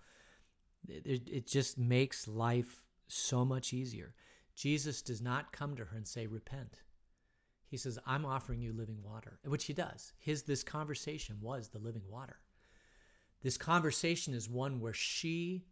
It, 0.88 1.28
it 1.28 1.48
just 1.48 1.78
makes 1.78 2.28
life 2.28 2.84
so 3.08 3.44
much 3.44 3.74
easier. 3.74 4.14
Jesus 4.56 5.02
does 5.02 5.22
not 5.22 5.52
come 5.52 5.76
to 5.76 5.86
her 5.86 5.98
and 5.98 6.08
say, 6.08 6.28
Repent. 6.28 6.80
He 7.68 7.78
says, 7.78 7.98
I'm 8.06 8.26
offering 8.26 8.62
you 8.62 8.72
living 8.72 9.02
water, 9.04 9.40
which 9.44 9.66
he 9.66 9.74
does. 9.74 10.14
His 10.20 10.44
this 10.44 10.64
conversation 10.64 11.38
was 11.42 11.70
the 11.70 11.80
living 11.80 12.04
water. 12.08 12.38
This 13.42 13.58
conversation 13.58 14.34
is 14.34 14.50
one 14.50 14.80
where 14.80 14.94
she 14.94 15.66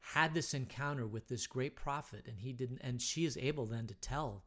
had 0.00 0.34
this 0.34 0.52
encounter 0.52 1.06
with 1.06 1.28
this 1.28 1.46
great 1.46 1.76
prophet, 1.76 2.26
and 2.28 2.38
he 2.38 2.52
didn't, 2.52 2.80
and 2.82 3.00
she 3.00 3.24
is 3.24 3.38
able 3.38 3.66
then 3.66 3.86
to 3.86 3.94
tell 3.94 4.44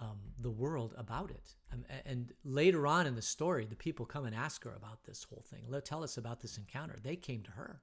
um, 0.00 0.18
the 0.38 0.50
world 0.50 0.94
about 0.96 1.30
it. 1.30 1.54
Um, 1.72 1.84
and 2.04 2.32
later 2.44 2.86
on 2.86 3.06
in 3.06 3.14
the 3.14 3.22
story, 3.22 3.66
the 3.66 3.76
people 3.76 4.06
come 4.06 4.24
and 4.24 4.34
ask 4.34 4.64
her 4.64 4.74
about 4.74 5.04
this 5.04 5.24
whole 5.24 5.44
thing. 5.48 5.64
Let 5.68 5.84
tell 5.84 6.02
us 6.02 6.16
about 6.16 6.40
this 6.40 6.56
encounter. 6.56 6.96
They 7.02 7.16
came 7.16 7.42
to 7.42 7.50
her. 7.52 7.82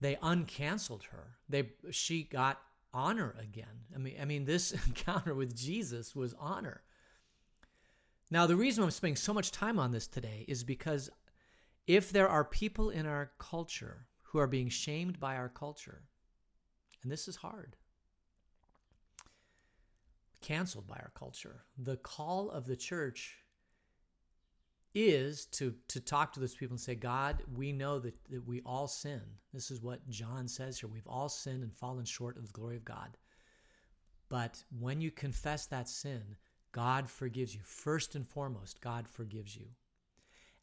They 0.00 0.16
uncanceled 0.16 1.04
her. 1.04 1.36
They 1.48 1.70
she 1.90 2.24
got 2.24 2.60
honor 2.92 3.34
again. 3.40 3.86
I 3.94 3.98
mean, 3.98 4.16
I 4.20 4.24
mean, 4.24 4.44
this 4.44 4.72
encounter 4.86 5.34
with 5.34 5.56
Jesus 5.56 6.16
was 6.16 6.34
honor. 6.38 6.82
Now, 8.30 8.46
the 8.46 8.56
reason 8.56 8.84
I'm 8.84 8.90
spending 8.90 9.16
so 9.16 9.34
much 9.34 9.50
time 9.50 9.78
on 9.78 9.90
this 9.90 10.06
today 10.06 10.44
is 10.46 10.62
because 10.62 11.10
if 11.86 12.12
there 12.12 12.28
are 12.28 12.44
people 12.44 12.90
in 12.90 13.06
our 13.06 13.32
culture 13.38 14.06
who 14.22 14.38
are 14.38 14.46
being 14.46 14.68
shamed 14.68 15.18
by 15.18 15.36
our 15.36 15.48
culture, 15.48 16.02
and 17.02 17.10
this 17.10 17.26
is 17.26 17.36
hard, 17.36 17.76
canceled 20.40 20.86
by 20.86 20.96
our 20.96 21.12
culture. 21.14 21.64
The 21.78 21.96
call 21.96 22.50
of 22.50 22.66
the 22.66 22.76
church 22.76 23.36
is 24.94 25.46
to 25.46 25.74
to 25.88 26.00
talk 26.00 26.32
to 26.32 26.40
those 26.40 26.54
people 26.54 26.74
and 26.74 26.80
say, 26.80 26.94
God, 26.94 27.42
we 27.54 27.72
know 27.72 27.98
that, 28.00 28.14
that 28.30 28.46
we 28.46 28.60
all 28.66 28.88
sin. 28.88 29.20
This 29.52 29.70
is 29.70 29.80
what 29.80 30.08
John 30.08 30.48
says 30.48 30.80
here. 30.80 30.88
We've 30.88 31.06
all 31.06 31.28
sinned 31.28 31.62
and 31.62 31.72
fallen 31.72 32.04
short 32.04 32.36
of 32.36 32.46
the 32.46 32.52
glory 32.52 32.76
of 32.76 32.84
God. 32.84 33.16
But 34.28 34.64
when 34.78 35.00
you 35.00 35.10
confess 35.10 35.66
that 35.66 35.88
sin, 35.88 36.36
God 36.72 37.08
forgives 37.08 37.54
you. 37.54 37.60
First 37.64 38.14
and 38.14 38.26
foremost, 38.26 38.80
God 38.80 39.08
forgives 39.08 39.56
you. 39.56 39.66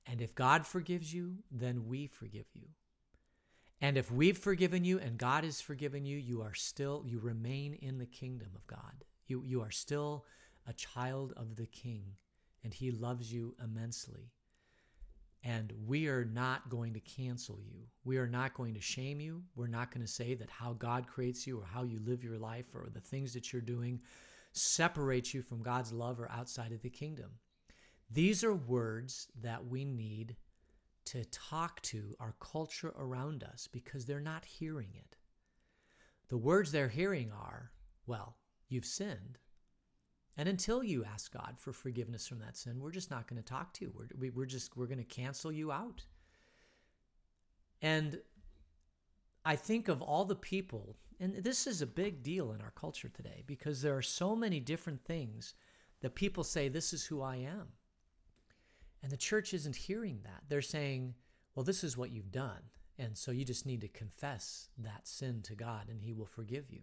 And 0.05 0.21
if 0.21 0.33
God 0.35 0.65
forgives 0.65 1.13
you, 1.13 1.39
then 1.51 1.85
we 1.85 2.07
forgive 2.07 2.45
you. 2.53 2.67
And 3.81 3.97
if 3.97 4.09
we've 4.09 4.37
forgiven 4.37 4.83
you 4.83 4.99
and 4.99 5.17
God 5.17 5.43
has 5.43 5.61
forgiven 5.61 6.05
you, 6.05 6.17
you 6.17 6.41
are 6.41 6.53
still, 6.53 7.03
you 7.05 7.19
remain 7.19 7.73
in 7.73 7.99
the 7.99 8.05
kingdom 8.05 8.49
of 8.55 8.65
God. 8.67 9.03
You, 9.27 9.43
you 9.45 9.61
are 9.61 9.71
still 9.71 10.25
a 10.67 10.73
child 10.73 11.33
of 11.37 11.55
the 11.55 11.65
King, 11.65 12.15
and 12.63 12.73
He 12.73 12.91
loves 12.91 13.31
you 13.31 13.55
immensely. 13.63 14.31
And 15.43 15.71
we 15.85 16.07
are 16.07 16.25
not 16.25 16.69
going 16.69 16.93
to 16.93 16.99
cancel 16.99 17.59
you. 17.61 17.83
We 18.03 18.17
are 18.17 18.27
not 18.27 18.53
going 18.53 18.73
to 18.73 18.81
shame 18.81 19.21
you. 19.21 19.43
We're 19.55 19.67
not 19.67 19.93
going 19.93 20.05
to 20.05 20.11
say 20.11 20.33
that 20.35 20.49
how 20.49 20.73
God 20.73 21.07
creates 21.07 21.45
you 21.45 21.59
or 21.59 21.65
how 21.65 21.83
you 21.83 21.99
live 22.03 22.23
your 22.23 22.37
life 22.37 22.73
or 22.73 22.89
the 22.91 22.99
things 22.99 23.33
that 23.33 23.53
you're 23.53 23.61
doing 23.61 24.01
separates 24.51 25.33
you 25.33 25.41
from 25.41 25.61
God's 25.61 25.93
love 25.93 26.19
or 26.19 26.29
outside 26.31 26.71
of 26.71 26.81
the 26.81 26.89
kingdom. 26.89 27.31
These 28.09 28.43
are 28.43 28.53
words 28.53 29.27
that 29.41 29.67
we 29.67 29.85
need 29.85 30.35
to 31.05 31.23
talk 31.25 31.81
to 31.81 32.15
our 32.19 32.35
culture 32.39 32.93
around 32.97 33.43
us 33.43 33.69
because 33.71 34.05
they're 34.05 34.19
not 34.19 34.43
hearing 34.43 34.89
it. 34.95 35.15
The 36.29 36.37
words 36.37 36.71
they're 36.71 36.89
hearing 36.89 37.31
are, 37.31 37.71
well, 38.05 38.35
you've 38.69 38.85
sinned. 38.85 39.37
And 40.37 40.47
until 40.47 40.83
you 40.83 41.03
ask 41.03 41.33
God 41.33 41.55
for 41.57 41.73
forgiveness 41.73 42.27
from 42.27 42.39
that 42.39 42.55
sin, 42.55 42.79
we're 42.79 42.91
just 42.91 43.09
not 43.09 43.27
going 43.27 43.41
to 43.41 43.47
talk 43.47 43.73
to 43.73 43.85
you. 43.85 43.93
We're, 44.15 44.31
we're 44.31 44.45
just, 44.45 44.77
we're 44.77 44.85
going 44.85 44.99
to 44.99 45.03
cancel 45.03 45.51
you 45.51 45.71
out. 45.71 46.03
And 47.81 48.19
I 49.43 49.55
think 49.55 49.87
of 49.87 50.01
all 50.01 50.25
the 50.25 50.35
people, 50.35 50.95
and 51.19 51.35
this 51.37 51.65
is 51.65 51.81
a 51.81 51.87
big 51.87 52.21
deal 52.21 52.51
in 52.51 52.61
our 52.61 52.71
culture 52.71 53.09
today 53.09 53.43
because 53.47 53.81
there 53.81 53.97
are 53.97 54.01
so 54.03 54.35
many 54.35 54.59
different 54.59 55.03
things 55.05 55.55
that 56.01 56.13
people 56.15 56.43
say, 56.43 56.67
This 56.67 56.93
is 56.93 57.05
who 57.05 57.21
I 57.21 57.37
am. 57.37 57.69
And 59.01 59.11
the 59.11 59.17
church 59.17 59.53
isn't 59.53 59.75
hearing 59.75 60.19
that. 60.23 60.43
They're 60.49 60.61
saying, 60.61 61.15
Well, 61.55 61.63
this 61.63 61.83
is 61.83 61.97
what 61.97 62.11
you've 62.11 62.31
done. 62.31 62.61
And 62.99 63.17
so 63.17 63.31
you 63.31 63.45
just 63.45 63.65
need 63.65 63.81
to 63.81 63.87
confess 63.87 64.69
that 64.77 65.07
sin 65.07 65.41
to 65.43 65.55
God 65.55 65.87
and 65.89 66.01
He 66.01 66.13
will 66.13 66.25
forgive 66.25 66.69
you. 66.69 66.81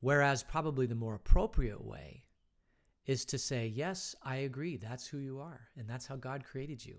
Whereas, 0.00 0.42
probably 0.42 0.86
the 0.86 0.94
more 0.94 1.14
appropriate 1.14 1.84
way 1.84 2.24
is 3.06 3.24
to 3.26 3.38
say, 3.38 3.66
Yes, 3.66 4.14
I 4.22 4.36
agree. 4.36 4.76
That's 4.76 5.06
who 5.06 5.18
you 5.18 5.40
are. 5.40 5.68
And 5.76 5.88
that's 5.88 6.06
how 6.06 6.16
God 6.16 6.44
created 6.44 6.84
you. 6.84 6.96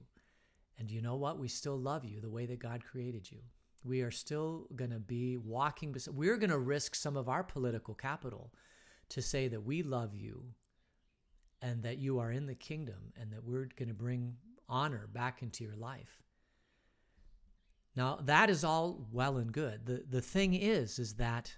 And 0.79 0.91
you 0.91 1.01
know 1.01 1.15
what? 1.15 1.39
We 1.39 1.47
still 1.47 1.77
love 1.77 2.05
you 2.05 2.21
the 2.21 2.29
way 2.29 2.45
that 2.45 2.59
God 2.59 2.83
created 2.83 3.29
you. 3.31 3.39
We 3.83 4.01
are 4.01 4.11
still 4.11 4.67
going 4.75 4.91
to 4.91 4.99
be 4.99 5.37
walking, 5.37 5.95
we're 6.11 6.37
going 6.37 6.49
to 6.49 6.57
risk 6.57 6.95
some 6.95 7.15
of 7.15 7.29
our 7.29 7.43
political 7.43 7.93
capital 7.93 8.51
to 9.09 9.21
say 9.21 9.47
that 9.47 9.63
we 9.63 9.81
love 9.83 10.13
you 10.13 10.43
and 11.61 11.83
that 11.83 11.97
you 11.97 12.19
are 12.19 12.31
in 12.31 12.45
the 12.45 12.55
kingdom 12.55 13.13
and 13.19 13.31
that 13.31 13.43
we're 13.43 13.69
going 13.77 13.89
to 13.89 13.95
bring 13.95 14.35
honor 14.67 15.07
back 15.11 15.41
into 15.41 15.63
your 15.63 15.75
life. 15.75 16.21
Now, 17.95 18.19
that 18.25 18.49
is 18.49 18.63
all 18.63 19.07
well 19.11 19.37
and 19.37 19.51
good. 19.51 19.85
The, 19.85 20.03
the 20.07 20.21
thing 20.21 20.53
is, 20.53 20.99
is 20.99 21.15
that 21.15 21.55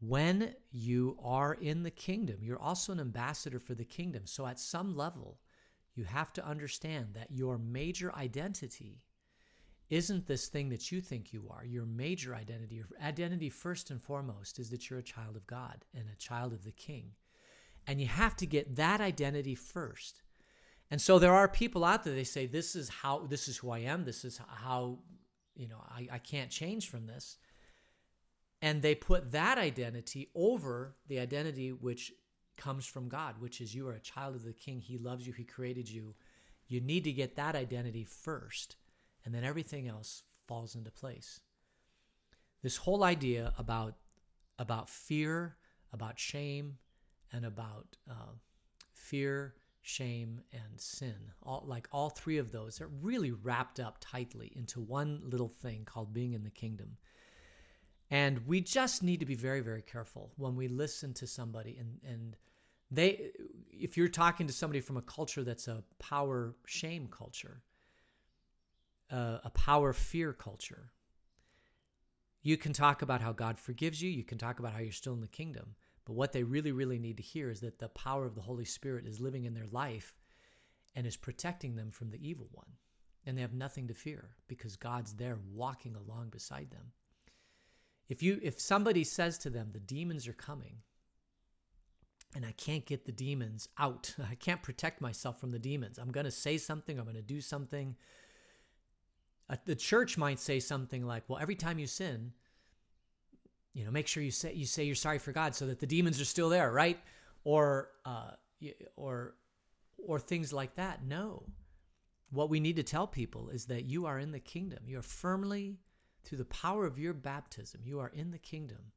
when 0.00 0.54
you 0.70 1.18
are 1.22 1.54
in 1.54 1.82
the 1.82 1.90
kingdom, 1.90 2.38
you're 2.40 2.58
also 2.58 2.92
an 2.92 3.00
ambassador 3.00 3.58
for 3.58 3.74
the 3.74 3.84
kingdom. 3.84 4.22
So 4.26 4.46
at 4.46 4.60
some 4.60 4.96
level, 4.96 5.38
you 5.94 6.04
have 6.04 6.32
to 6.34 6.46
understand 6.46 7.08
that 7.14 7.30
your 7.30 7.58
major 7.58 8.14
identity 8.14 9.02
isn't 9.90 10.26
this 10.26 10.48
thing 10.48 10.68
that 10.68 10.92
you 10.92 11.00
think 11.00 11.32
you 11.32 11.50
are. 11.50 11.64
Your 11.64 11.86
major 11.86 12.34
identity, 12.34 12.76
your 12.76 12.88
identity 13.02 13.48
first 13.48 13.90
and 13.90 14.00
foremost, 14.00 14.58
is 14.58 14.70
that 14.70 14.88
you're 14.88 14.98
a 14.98 15.04
child 15.04 15.34
of 15.34 15.46
God 15.46 15.84
and 15.94 16.04
a 16.08 16.16
child 16.16 16.52
of 16.52 16.64
the 16.64 16.72
King. 16.72 17.12
And 17.86 18.00
you 18.00 18.06
have 18.06 18.36
to 18.36 18.46
get 18.46 18.76
that 18.76 19.00
identity 19.00 19.54
first. 19.54 20.22
And 20.90 21.00
so 21.00 21.18
there 21.18 21.34
are 21.34 21.48
people 21.48 21.84
out 21.84 22.04
there, 22.04 22.14
they 22.14 22.24
say, 22.24 22.46
This 22.46 22.76
is 22.76 22.88
how, 22.88 23.26
this 23.26 23.48
is 23.48 23.56
who 23.56 23.70
I 23.70 23.80
am. 23.80 24.04
This 24.04 24.24
is 24.24 24.40
how, 24.46 24.98
you 25.54 25.68
know, 25.68 25.82
I, 25.88 26.08
I 26.12 26.18
can't 26.18 26.50
change 26.50 26.88
from 26.88 27.06
this. 27.06 27.38
And 28.60 28.82
they 28.82 28.94
put 28.94 29.32
that 29.32 29.56
identity 29.58 30.28
over 30.34 30.96
the 31.06 31.20
identity 31.20 31.72
which 31.72 32.12
comes 32.56 32.86
from 32.86 33.08
God, 33.08 33.36
which 33.38 33.60
is 33.60 33.74
you 33.74 33.86
are 33.88 33.92
a 33.92 34.00
child 34.00 34.34
of 34.34 34.44
the 34.44 34.52
King. 34.52 34.80
He 34.80 34.98
loves 34.98 35.26
you, 35.26 35.32
He 35.32 35.44
created 35.44 35.88
you. 35.88 36.14
You 36.66 36.80
need 36.80 37.04
to 37.04 37.12
get 37.12 37.36
that 37.36 37.54
identity 37.54 38.04
first, 38.04 38.76
and 39.24 39.34
then 39.34 39.44
everything 39.44 39.88
else 39.88 40.24
falls 40.46 40.74
into 40.74 40.90
place. 40.90 41.40
This 42.62 42.76
whole 42.76 43.04
idea 43.04 43.54
about, 43.56 43.94
about 44.58 44.90
fear, 44.90 45.56
about 45.92 46.18
shame, 46.18 46.78
and 47.32 47.46
about 47.46 47.96
uh, 48.10 48.34
fear, 48.92 49.54
shame, 49.82 50.40
and 50.52 50.80
sin, 50.80 51.14
all, 51.42 51.64
like 51.66 51.88
all 51.92 52.10
three 52.10 52.38
of 52.38 52.52
those, 52.52 52.80
are 52.80 52.88
really 53.00 53.30
wrapped 53.30 53.80
up 53.80 53.98
tightly 54.00 54.52
into 54.54 54.80
one 54.80 55.20
little 55.24 55.48
thing 55.48 55.84
called 55.84 56.12
being 56.12 56.32
in 56.32 56.44
the 56.44 56.50
kingdom. 56.50 56.96
And 58.10 58.46
we 58.46 58.60
just 58.60 59.02
need 59.02 59.20
to 59.20 59.26
be 59.26 59.34
very, 59.34 59.60
very 59.60 59.82
careful 59.82 60.32
when 60.36 60.56
we 60.56 60.68
listen 60.68 61.12
to 61.14 61.26
somebody 61.26 61.76
and, 61.78 61.98
and 62.06 62.36
they 62.90 63.32
if 63.70 63.98
you're 63.98 64.08
talking 64.08 64.46
to 64.46 64.52
somebody 64.52 64.80
from 64.80 64.96
a 64.96 65.02
culture 65.02 65.44
that's 65.44 65.68
a 65.68 65.82
power 65.98 66.54
shame 66.66 67.06
culture 67.06 67.60
uh, 69.12 69.38
a 69.44 69.50
power 69.50 69.92
fear 69.92 70.32
culture 70.32 70.90
you 72.42 72.56
can 72.56 72.72
talk 72.72 73.02
about 73.02 73.20
how 73.20 73.30
god 73.30 73.58
forgives 73.58 74.00
you 74.00 74.08
you 74.08 74.24
can 74.24 74.38
talk 74.38 74.58
about 74.58 74.72
how 74.72 74.78
you're 74.78 74.90
still 74.90 75.12
in 75.12 75.20
the 75.20 75.28
kingdom 75.28 75.74
but 76.06 76.14
what 76.14 76.32
they 76.32 76.42
really 76.42 76.72
really 76.72 76.98
need 76.98 77.18
to 77.18 77.22
hear 77.22 77.50
is 77.50 77.60
that 77.60 77.78
the 77.78 77.90
power 77.90 78.24
of 78.24 78.34
the 78.34 78.40
holy 78.40 78.64
spirit 78.64 79.06
is 79.06 79.20
living 79.20 79.44
in 79.44 79.52
their 79.52 79.66
life 79.70 80.16
and 80.98 81.06
is 81.06 81.16
protecting 81.16 81.76
them 81.76 81.92
from 81.92 82.10
the 82.10 82.28
evil 82.28 82.48
one. 82.50 82.72
And 83.24 83.36
they 83.36 83.42
have 83.42 83.52
nothing 83.52 83.86
to 83.88 83.94
fear 83.94 84.30
because 84.48 84.76
god's 84.76 85.12
there 85.14 85.38
walking 85.54 85.94
along 85.94 86.30
beside 86.30 86.70
them 86.70 86.92
if 88.08 88.22
you 88.22 88.38
if 88.42 88.60
somebody 88.60 89.04
says 89.04 89.38
to 89.38 89.50
them 89.50 89.70
the 89.72 89.80
demons 89.80 90.26
are 90.26 90.32
coming 90.32 90.78
and 92.34 92.44
I 92.44 92.52
can't 92.52 92.84
get 92.84 93.06
the 93.06 93.12
demons 93.12 93.68
out. 93.78 94.14
I 94.30 94.34
can't 94.34 94.62
protect 94.62 95.00
myself 95.00 95.40
from 95.40 95.50
the 95.50 95.58
demons. 95.58 95.98
I'm 95.98 96.10
going 96.10 96.26
to 96.26 96.30
say 96.30 96.58
something, 96.58 96.98
I'm 96.98 97.04
going 97.04 97.16
to 97.16 97.22
do 97.22 97.40
something. 97.40 97.96
The 99.64 99.76
church 99.76 100.18
might 100.18 100.38
say 100.38 100.60
something 100.60 101.06
like, 101.06 101.24
"Well, 101.26 101.38
every 101.38 101.54
time 101.54 101.78
you 101.78 101.86
sin, 101.86 102.32
you 103.72 103.82
know, 103.82 103.90
make 103.90 104.06
sure 104.06 104.22
you 104.22 104.30
say 104.30 104.52
you 104.52 104.66
say 104.66 104.84
you're 104.84 104.94
sorry 104.94 105.18
for 105.18 105.32
God 105.32 105.54
so 105.54 105.66
that 105.68 105.80
the 105.80 105.86
demons 105.86 106.20
are 106.20 106.26
still 106.26 106.50
there, 106.50 106.70
right?" 106.70 107.00
Or 107.44 107.88
uh, 108.04 108.32
or 108.94 109.36
or 110.06 110.18
things 110.18 110.52
like 110.52 110.74
that. 110.74 111.02
No. 111.02 111.44
What 112.30 112.50
we 112.50 112.60
need 112.60 112.76
to 112.76 112.82
tell 112.82 113.06
people 113.06 113.48
is 113.48 113.64
that 113.66 113.86
you 113.86 114.04
are 114.04 114.18
in 114.18 114.32
the 114.32 114.38
kingdom. 114.38 114.80
You 114.86 114.98
are 114.98 115.02
firmly 115.02 115.78
through 116.28 116.38
the 116.38 116.44
power 116.44 116.84
of 116.84 116.98
your 116.98 117.14
baptism. 117.14 117.80
You 117.84 118.00
are 118.00 118.12
in 118.14 118.30
the 118.30 118.38
kingdom 118.38 118.92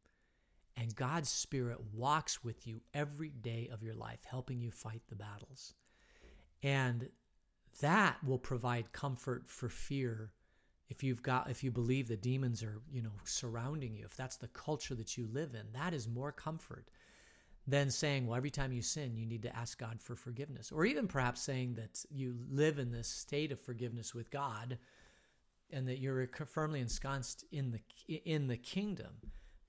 and 0.78 0.96
God's 0.96 1.30
Spirit 1.30 1.80
walks 1.94 2.44
with 2.44 2.66
you 2.66 2.82
every 2.94 3.30
day 3.30 3.70
of 3.72 3.84
your 3.84 3.94
life, 3.94 4.20
helping 4.26 4.62
you 4.62 4.72
fight 4.72 5.02
the 5.10 5.16
battles. 5.16 5.74
And 6.64 7.10
that 7.82 8.18
will 8.24 8.40
provide 8.40 8.94
comfort 8.94 9.44
for 9.48 9.70
fear 9.70 10.32
if 10.90 11.04
you've 11.04 11.24
got 11.24 11.50
if 11.50 11.64
you 11.64 11.72
believe 11.72 12.08
the 12.08 12.18
demons 12.18 12.62
are 12.62 12.82
you 12.92 13.02
know 13.02 13.14
surrounding 13.24 13.96
you 13.96 14.04
if 14.04 14.18
that's 14.18 14.36
the 14.36 14.50
culture 14.50 14.94
that 14.94 15.18
you 15.18 15.26
live 15.32 15.56
in 15.56 15.66
that 15.72 15.94
is 15.94 16.06
more 16.06 16.34
comfort 16.34 16.90
than 17.66 17.90
saying 17.90 18.28
well 18.28 18.36
every 18.36 18.52
time 18.52 18.74
you 18.74 18.82
sin 18.82 19.16
you 19.16 19.26
need 19.26 19.42
to 19.42 19.56
ask 19.56 19.80
god 19.80 20.02
for 20.02 20.18
forgiveness 20.18 20.70
or 20.70 20.84
even 20.84 21.08
perhaps 21.08 21.42
saying 21.42 21.76
that 21.76 22.04
you 22.12 22.36
live 22.50 22.78
in 22.78 22.92
this 22.92 23.08
state 23.08 23.54
of 23.54 23.60
forgiveness 23.62 24.14
with 24.14 24.30
god 24.30 24.78
and 25.72 25.88
that 25.88 26.00
you're 26.00 26.28
firmly 26.48 26.80
ensconced 26.80 27.46
in 27.52 27.72
the 27.72 28.16
in 28.26 28.48
the 28.48 28.58
kingdom 28.58 29.12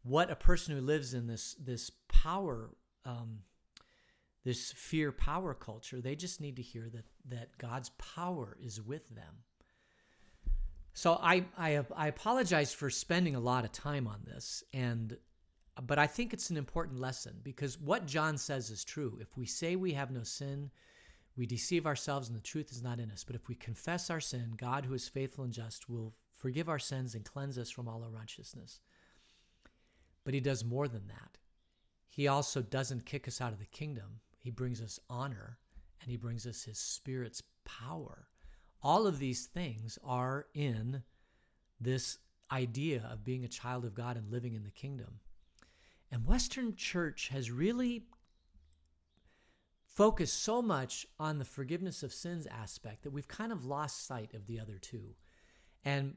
what 0.03 0.31
a 0.31 0.37
person 0.37 0.75
who 0.75 0.83
lives 0.83 1.15
in 1.15 1.27
this 1.27 1.55
this 1.55 1.91
power 2.09 2.71
um, 3.05 3.39
this 4.45 4.73
fear 4.73 5.13
power 5.13 5.55
culture 5.55 6.01
they 6.01 6.17
just 6.17 6.41
need 6.41 6.57
to 6.57 6.63
hear 6.63 6.89
that 6.93 7.05
that 7.29 7.57
god's 7.59 7.91
power 7.91 8.57
is 8.61 8.81
with 8.81 9.09
them. 9.15 9.45
So 10.95 11.19
I, 11.23 11.47
I 11.57 11.81
i 11.97 12.09
apologize 12.09 12.75
for 12.75 12.91
spending 12.91 13.35
a 13.35 13.41
lot 13.41 13.65
of 13.65 13.73
time 13.73 14.07
on 14.07 14.21
this 14.27 14.63
and 14.75 15.17
but 15.87 15.99
i 15.99 16.07
think 16.07 16.35
it's 16.35 16.51
an 16.51 16.59
important 16.59 17.01
lesson 17.01 17.41
because 17.43 17.81
what 17.81 18.07
john 18.07 18.37
says 18.37 18.71
is 18.71 18.85
true. 18.85 19.19
If 19.21 19.37
we 19.37 19.47
say 19.47 19.77
we 19.77 19.93
have 19.93 20.11
no 20.11 20.23
sin 20.23 20.71
we 21.37 21.47
deceive 21.47 21.87
ourselves 21.87 22.29
and 22.29 22.37
the 22.37 22.43
truth 22.43 22.71
is 22.71 22.83
not 22.83 23.01
in 23.01 23.11
us 23.11 23.25
but 23.25 23.37
if 23.37 23.49
we 23.49 23.55
confess 23.55 24.11
our 24.11 24.21
sin 24.21 24.55
god 24.57 24.85
who 24.85 24.95
is 24.95 25.09
faithful 25.09 25.45
and 25.45 25.53
just 25.53 25.89
will 25.89 26.13
forgive 26.35 26.69
our 26.69 26.79
sins 26.79 27.15
and 27.15 27.25
cleanse 27.25 27.59
us 27.59 27.71
from 27.71 27.89
all 27.89 28.05
unrighteousness 28.05 28.81
but 30.25 30.35
he 30.35 30.41
does 30.41 30.65
more 30.65 30.89
than 30.89 31.09
that. 31.09 31.39
He 32.09 32.29
also 32.29 32.63
doesn't 32.63 33.07
kick 33.07 33.27
us 33.27 33.41
out 33.41 33.53
of 33.53 33.59
the 33.59 33.67
kingdom. 33.67 34.21
He 34.39 34.51
brings 34.51 34.81
us 34.81 35.01
honor 35.09 35.59
and 36.01 36.11
he 36.11 36.17
brings 36.17 36.47
us 36.47 36.65
his 36.65 36.79
spirit's 36.79 37.43
power. 37.65 38.29
All 38.83 39.07
of 39.07 39.19
these 39.19 39.47
things 39.47 39.99
are 40.05 40.47
in 40.55 41.03
this 41.81 42.19
idea 42.51 43.09
of 43.11 43.25
being 43.25 43.45
a 43.45 43.49
child 43.49 43.85
of 43.85 43.95
God 43.95 44.17
and 44.17 44.31
living 44.31 44.55
in 44.55 44.65
the 44.65 44.71
kingdom. 44.71 45.21
And 46.11 46.27
Western 46.27 46.77
church 46.77 47.29
has 47.29 47.51
really 47.51 48.05
focused 49.95 50.43
so 50.43 50.63
much 50.63 51.07
on 51.19 51.39
the 51.39 51.45
forgiveness 51.45 52.03
of 52.03 52.13
sins 52.13 52.47
aspect 52.47 53.03
that 53.03 53.11
we've 53.11 53.29
kind 53.29 53.53
of 53.53 53.65
lost 53.65 54.07
sight 54.07 54.33
of 54.35 54.47
the 54.47 54.59
other 54.59 54.79
two. 54.79 55.15
And 55.85 56.15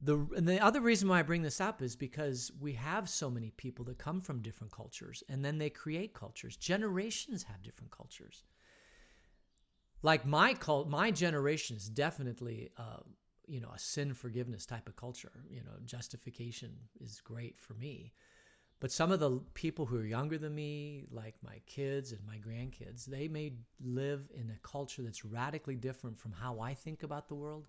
the 0.00 0.26
and 0.36 0.46
the 0.46 0.60
other 0.60 0.80
reason 0.80 1.08
why 1.08 1.20
I 1.20 1.22
bring 1.22 1.42
this 1.42 1.60
up 1.60 1.80
is 1.80 1.96
because 1.96 2.52
we 2.60 2.74
have 2.74 3.08
so 3.08 3.30
many 3.30 3.50
people 3.50 3.84
that 3.86 3.98
come 3.98 4.20
from 4.20 4.42
different 4.42 4.72
cultures 4.72 5.22
and 5.28 5.44
then 5.44 5.58
they 5.58 5.70
create 5.70 6.12
cultures. 6.12 6.56
Generations 6.56 7.44
have 7.44 7.62
different 7.62 7.90
cultures. 7.90 8.44
Like 10.02 10.26
my 10.26 10.52
cult, 10.52 10.88
my 10.90 11.10
generation 11.10 11.76
is 11.76 11.88
definitely 11.88 12.70
uh, 12.76 13.00
you 13.46 13.60
know 13.60 13.70
a 13.74 13.78
sin 13.78 14.12
forgiveness 14.12 14.66
type 14.66 14.88
of 14.88 14.96
culture. 14.96 15.32
You 15.48 15.62
know, 15.62 15.78
justification 15.86 16.72
is 17.00 17.22
great 17.22 17.58
for 17.58 17.72
me. 17.74 18.12
But 18.84 18.92
some 18.92 19.12
of 19.12 19.18
the 19.18 19.40
people 19.54 19.86
who 19.86 19.96
are 19.96 20.04
younger 20.04 20.36
than 20.36 20.54
me, 20.54 21.06
like 21.10 21.36
my 21.42 21.62
kids 21.64 22.12
and 22.12 22.20
my 22.26 22.36
grandkids, 22.36 23.06
they 23.06 23.28
may 23.28 23.54
live 23.82 24.28
in 24.34 24.50
a 24.50 24.58
culture 24.68 25.00
that's 25.00 25.24
radically 25.24 25.74
different 25.74 26.20
from 26.20 26.32
how 26.32 26.60
I 26.60 26.74
think 26.74 27.02
about 27.02 27.26
the 27.26 27.34
world. 27.34 27.66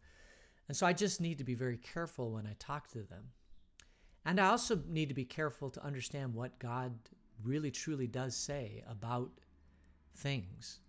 And 0.67 0.75
so 0.75 0.85
I 0.85 0.91
just 0.91 1.21
need 1.21 1.37
to 1.37 1.45
be 1.45 1.53
very 1.53 1.77
careful 1.77 2.31
when 2.33 2.45
I 2.45 2.57
talk 2.59 2.89
to 2.89 3.03
them. 3.03 3.29
And 4.25 4.41
I 4.41 4.47
also 4.47 4.81
need 4.89 5.07
to 5.07 5.15
be 5.15 5.23
careful 5.23 5.69
to 5.69 5.85
understand 5.85 6.33
what 6.33 6.59
God 6.59 6.99
really 7.41 7.71
truly 7.71 8.07
does 8.07 8.35
say 8.35 8.83
about 8.85 9.31
things. 10.17 10.81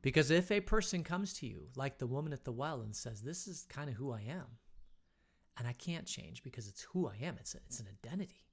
Because 0.00 0.30
if 0.30 0.52
a 0.52 0.60
person 0.60 1.02
comes 1.02 1.32
to 1.40 1.46
you, 1.48 1.70
like 1.74 1.98
the 1.98 2.06
woman 2.06 2.32
at 2.32 2.44
the 2.44 2.52
well, 2.52 2.82
and 2.82 2.94
says, 2.94 3.20
This 3.20 3.48
is 3.48 3.66
kind 3.68 3.90
of 3.90 3.96
who 3.96 4.12
I 4.12 4.20
am, 4.28 4.46
and 5.58 5.66
I 5.66 5.72
can't 5.72 6.06
change 6.06 6.44
because 6.44 6.68
it's 6.68 6.82
who 6.82 7.08
I 7.08 7.16
am, 7.20 7.34
it's, 7.40 7.56
a, 7.56 7.58
it's 7.66 7.80
an 7.80 7.88
identity 8.04 8.45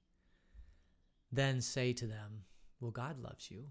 then 1.34 1.60
say 1.60 1.92
to 1.94 2.06
them, 2.06 2.44
Well, 2.80 2.90
God 2.90 3.18
loves 3.18 3.50
you, 3.50 3.64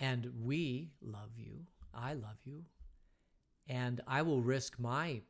and 0.00 0.30
we 0.42 0.90
love 1.00 1.30
you, 1.36 1.66
I 1.92 2.14
love 2.14 2.38
you, 2.44 2.64
and 3.68 4.00
I 4.06 4.22
will 4.22 4.42
risk 4.42 4.78
my 4.78 5.22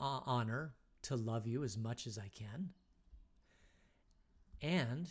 uh, 0.00 0.20
honor 0.26 0.74
to 1.02 1.16
love 1.16 1.46
you 1.46 1.64
as 1.64 1.76
much 1.76 2.06
as 2.06 2.18
I 2.18 2.28
can. 2.28 2.70
And 4.62 5.08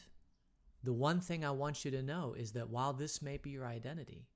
the 0.83 0.93
one 0.93 1.19
thing 1.19 1.45
I 1.45 1.51
want 1.51 1.85
you 1.85 1.91
to 1.91 2.01
know 2.01 2.33
is 2.37 2.53
that 2.53 2.69
while 2.69 2.93
this 2.93 3.21
may 3.21 3.37
be 3.37 3.51
your 3.51 3.65
identity, 3.65 4.27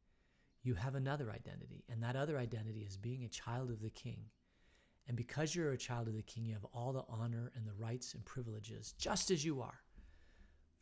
you 0.64 0.76
have 0.76 0.96
another 0.96 1.32
identity, 1.32 1.84
and 1.90 2.04
that 2.04 2.16
other 2.16 2.38
identity 2.38 2.82
is 2.82 2.98
being 2.98 3.24
a 3.24 3.30
child 3.30 3.72
of 3.72 3.82
the 3.82 3.90
King. 3.90 4.26
And 5.08 5.16
because 5.16 5.56
you're 5.56 5.72
a 5.72 5.78
child 5.78 6.08
of 6.08 6.16
the 6.16 6.22
King, 6.22 6.46
you 6.46 6.54
have 6.54 6.66
all 6.74 6.92
the 6.92 7.06
honor 7.10 7.52
and 7.56 7.66
the 7.66 7.74
rights 7.74 8.14
and 8.14 8.24
privileges, 8.26 8.94
just 8.98 9.32
as 9.32 9.44
you 9.44 9.62
are 9.62 9.80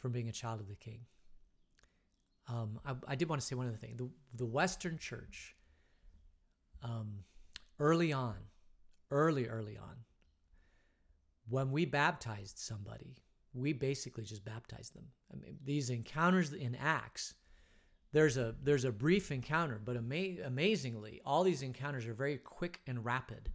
from 0.06 0.12
being 0.12 0.30
a 0.30 0.32
child 0.32 0.60
of 0.60 0.68
the 0.68 0.76
King. 0.76 1.00
Um, 2.48 2.80
I, 2.86 2.94
I, 3.08 3.16
did 3.16 3.28
want 3.28 3.42
to 3.42 3.48
say 3.48 3.56
one 3.56 3.68
other 3.68 3.76
thing. 3.76 3.96
The, 3.98 4.08
the 4.36 4.46
Western 4.46 5.00
Church, 5.00 5.56
um, 6.84 7.24
early 7.80 8.14
on, 8.14 8.36
early, 9.10 9.48
early 9.48 9.80
on, 9.80 9.96
when 11.50 11.72
we 11.72 11.86
baptized 11.86 12.60
somebody, 12.60 13.16
we 13.56 13.74
basically 13.74 14.26
just 14.26 14.46
baptized 14.46 14.96
them. 14.96 15.06
I 15.34 15.38
mean, 15.38 15.58
these 15.66 15.90
encounters 15.90 16.54
in 16.54 16.76
Acts, 16.76 17.34
there's 18.14 18.38
a 18.38 18.54
there's 18.62 18.86
a 18.86 18.92
brief 18.92 19.32
encounter, 19.32 19.82
but 19.84 19.98
ama- 19.98 20.44
amazingly, 20.46 21.20
all 21.26 21.44
these 21.44 21.64
encounters 21.64 22.06
are 22.06 22.14
very 22.14 22.38
quick 22.38 22.80
and 22.86 23.04
rapid. 23.04 23.50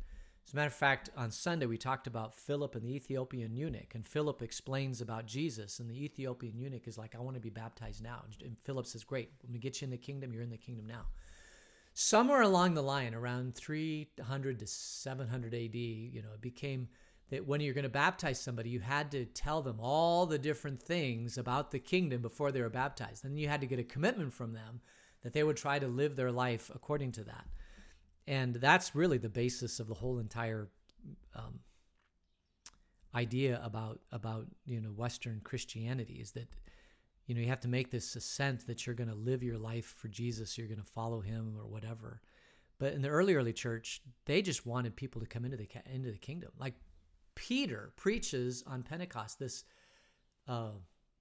As 0.51 0.55
a 0.55 0.57
matter 0.57 0.67
of 0.67 0.75
fact, 0.75 1.11
on 1.17 1.31
Sunday 1.31 1.67
we 1.67 1.79
talked 1.79 2.09
about 2.09 2.35
Philip 2.35 2.75
and 2.75 2.85
the 2.85 2.93
Ethiopian 2.93 3.55
eunuch, 3.55 3.95
and 3.95 4.05
Philip 4.05 4.43
explains 4.43 5.01
about 5.01 5.27
Jesus, 5.27 5.79
and 5.79 5.89
the 5.89 6.05
Ethiopian 6.05 6.59
eunuch 6.59 6.89
is 6.89 6.99
like, 6.99 7.15
I 7.15 7.21
want 7.21 7.37
to 7.37 7.41
be 7.41 7.51
baptized 7.51 8.03
now. 8.03 8.25
And 8.45 8.57
Philip 8.65 8.87
says, 8.87 9.05
Great, 9.05 9.31
when 9.43 9.53
we 9.53 9.61
get 9.61 9.81
you 9.81 9.85
in 9.85 9.93
the 9.93 9.97
kingdom, 9.97 10.33
you're 10.33 10.43
in 10.43 10.51
the 10.51 10.57
kingdom 10.57 10.89
now. 10.89 11.03
Somewhere 11.95 12.43
along 12.43 12.75
the 12.75 12.83
line, 12.83 13.15
around 13.15 13.55
300 13.55 14.59
to 14.59 14.67
700 14.67 15.55
AD, 15.55 15.77
you 15.77 16.21
know, 16.21 16.33
it 16.35 16.41
became 16.41 16.89
that 17.29 17.47
when 17.47 17.61
you're 17.61 17.73
going 17.73 17.85
to 17.85 17.89
baptize 17.89 18.41
somebody, 18.41 18.71
you 18.71 18.81
had 18.81 19.13
to 19.13 19.27
tell 19.27 19.63
them 19.63 19.79
all 19.79 20.27
the 20.27 20.37
different 20.37 20.83
things 20.83 21.39
about 21.39 21.71
the 21.71 21.79
kingdom 21.79 22.23
before 22.23 22.51
they 22.51 22.61
were 22.61 22.69
baptized. 22.69 23.23
Then 23.23 23.37
you 23.37 23.47
had 23.47 23.61
to 23.61 23.69
get 23.69 23.79
a 23.79 23.85
commitment 23.85 24.33
from 24.33 24.53
them 24.53 24.81
that 25.23 25.33
they 25.33 25.45
would 25.45 25.57
try 25.57 25.79
to 25.79 25.87
live 25.87 26.17
their 26.17 26.33
life 26.33 26.73
according 26.75 27.13
to 27.13 27.23
that 27.23 27.47
and 28.27 28.55
that's 28.55 28.95
really 28.95 29.19
the 29.19 29.29
basis 29.29 29.81
of 29.81 29.89
the 29.89 29.95
whole 29.95 30.19
entire 30.19 30.69
um, 31.35 31.61
idea 33.15 33.61
about 33.65 34.01
about 34.13 34.47
you 34.67 34.81
know 34.81 34.91
Western 34.91 35.41
Christianity 35.43 36.19
is 36.21 36.33
that 36.33 36.49
you 37.27 37.35
know 37.35 37.41
you 37.41 37.49
have 37.49 37.61
to 37.61 37.69
make 37.69 37.91
this 37.91 38.17
assent 38.17 38.67
that 38.67 38.87
you're 38.87 38.95
going 38.95 39.11
to 39.11 39.17
live 39.17 39.43
your 39.43 39.59
life 39.59 39.95
for 39.99 40.09
Jesus, 40.09 40.57
you're 40.57 40.69
going 40.69 40.81
to 40.81 40.85
follow 40.85 41.21
Him 41.21 41.57
or 41.59 41.67
whatever. 41.67 42.21
But 42.79 42.95
in 42.95 43.03
the 43.03 43.09
early 43.09 43.35
early 43.35 43.53
church, 43.53 44.01
they 44.25 44.43
just 44.43 44.67
wanted 44.67 44.97
people 44.97 45.21
to 45.21 45.27
come 45.27 45.45
into 45.45 45.57
the 45.57 45.69
into 45.93 46.13
the 46.13 46.19
kingdom. 46.19 46.51
Like 46.59 46.75
Peter 47.35 47.93
preaches 47.97 48.63
on 48.67 48.83
Pentecost 48.83 49.39
this 49.39 49.65
uh, 50.49 50.73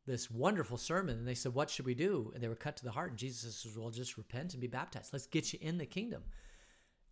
this 0.05 0.31
wonderful 0.31 0.77
sermon, 0.77 1.17
and 1.17 1.27
they 1.27 1.35
said, 1.35 1.53
"What 1.53 1.69
should 1.69 1.85
we 1.85 1.95
do?" 1.95 2.31
And 2.33 2.43
they 2.43 2.47
were 2.47 2.55
cut 2.55 2.77
to 2.77 2.83
the 2.83 2.91
heart. 2.91 3.11
And 3.11 3.19
Jesus 3.19 3.57
says, 3.57 3.77
"Well, 3.77 3.89
just 3.89 4.17
repent 4.17 4.53
and 4.53 4.61
be 4.61 4.67
baptized. 4.67 5.13
Let's 5.13 5.27
get 5.27 5.53
you 5.53 5.59
in 5.61 5.77
the 5.77 5.85
kingdom." 5.85 6.23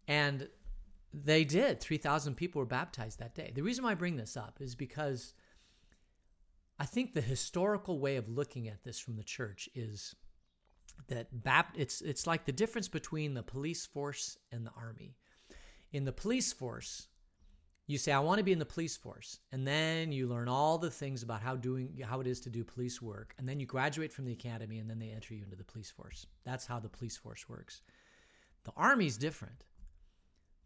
And 0.08 0.48
they 1.14 1.44
did. 1.44 1.82
3,000 1.82 2.36
people 2.36 2.60
were 2.60 2.66
baptized 2.66 3.20
that 3.20 3.36
day. 3.36 3.52
The 3.54 3.64
reason 3.64 3.84
why 3.84 3.92
I 3.92 3.96
bring 3.96 4.18
this 4.18 4.38
up 4.38 4.60
is 4.62 4.76
because 4.76 5.34
I 6.80 6.86
think 6.86 7.14
the 7.14 7.22
historical 7.22 8.00
way 8.00 8.18
of 8.18 8.30
looking 8.30 8.68
at 8.68 8.84
this 8.84 9.00
from 9.00 9.16
the 9.16 9.24
church 9.24 9.68
is 9.74 10.16
that 11.08 11.44
Bap- 11.44 11.76
it's 11.78 12.02
it's 12.02 12.28
like 12.28 12.46
the 12.46 12.52
difference 12.52 12.88
between 12.88 13.34
the 13.34 13.44
police 13.44 13.86
force 13.86 14.38
and 14.52 14.66
the 14.66 14.72
army. 14.78 15.16
In 15.92 16.06
the 16.06 16.12
police 16.12 16.54
force, 16.54 17.08
you 17.88 17.98
say 17.98 18.12
I 18.12 18.20
want 18.20 18.40
to 18.40 18.44
be 18.44 18.52
in 18.52 18.60
the 18.60 18.66
police 18.66 18.98
force, 18.98 19.40
and 19.52 19.66
then 19.66 20.12
you 20.12 20.28
learn 20.28 20.50
all 20.50 20.78
the 20.78 20.92
things 20.92 21.24
about 21.24 21.42
how 21.42 21.56
doing 21.56 22.00
how 22.04 22.20
it 22.20 22.28
is 22.28 22.42
to 22.42 22.50
do 22.50 22.64
police 22.64 23.02
work, 23.02 23.34
and 23.38 23.48
then 23.48 23.60
you 23.60 23.66
graduate 23.66 24.12
from 24.12 24.26
the 24.26 24.34
academy, 24.34 24.80
and 24.80 24.90
then 24.90 25.00
they 25.00 25.10
enter 25.10 25.34
you 25.34 25.44
into 25.44 25.56
the 25.56 25.64
police 25.64 25.90
force. 25.90 26.28
That's 26.44 26.66
how 26.66 26.80
the 26.80 26.90
police 26.90 27.18
force 27.18 27.48
works. 27.48 27.82
The 28.66 28.74
army's 28.76 29.18
different. 29.18 29.64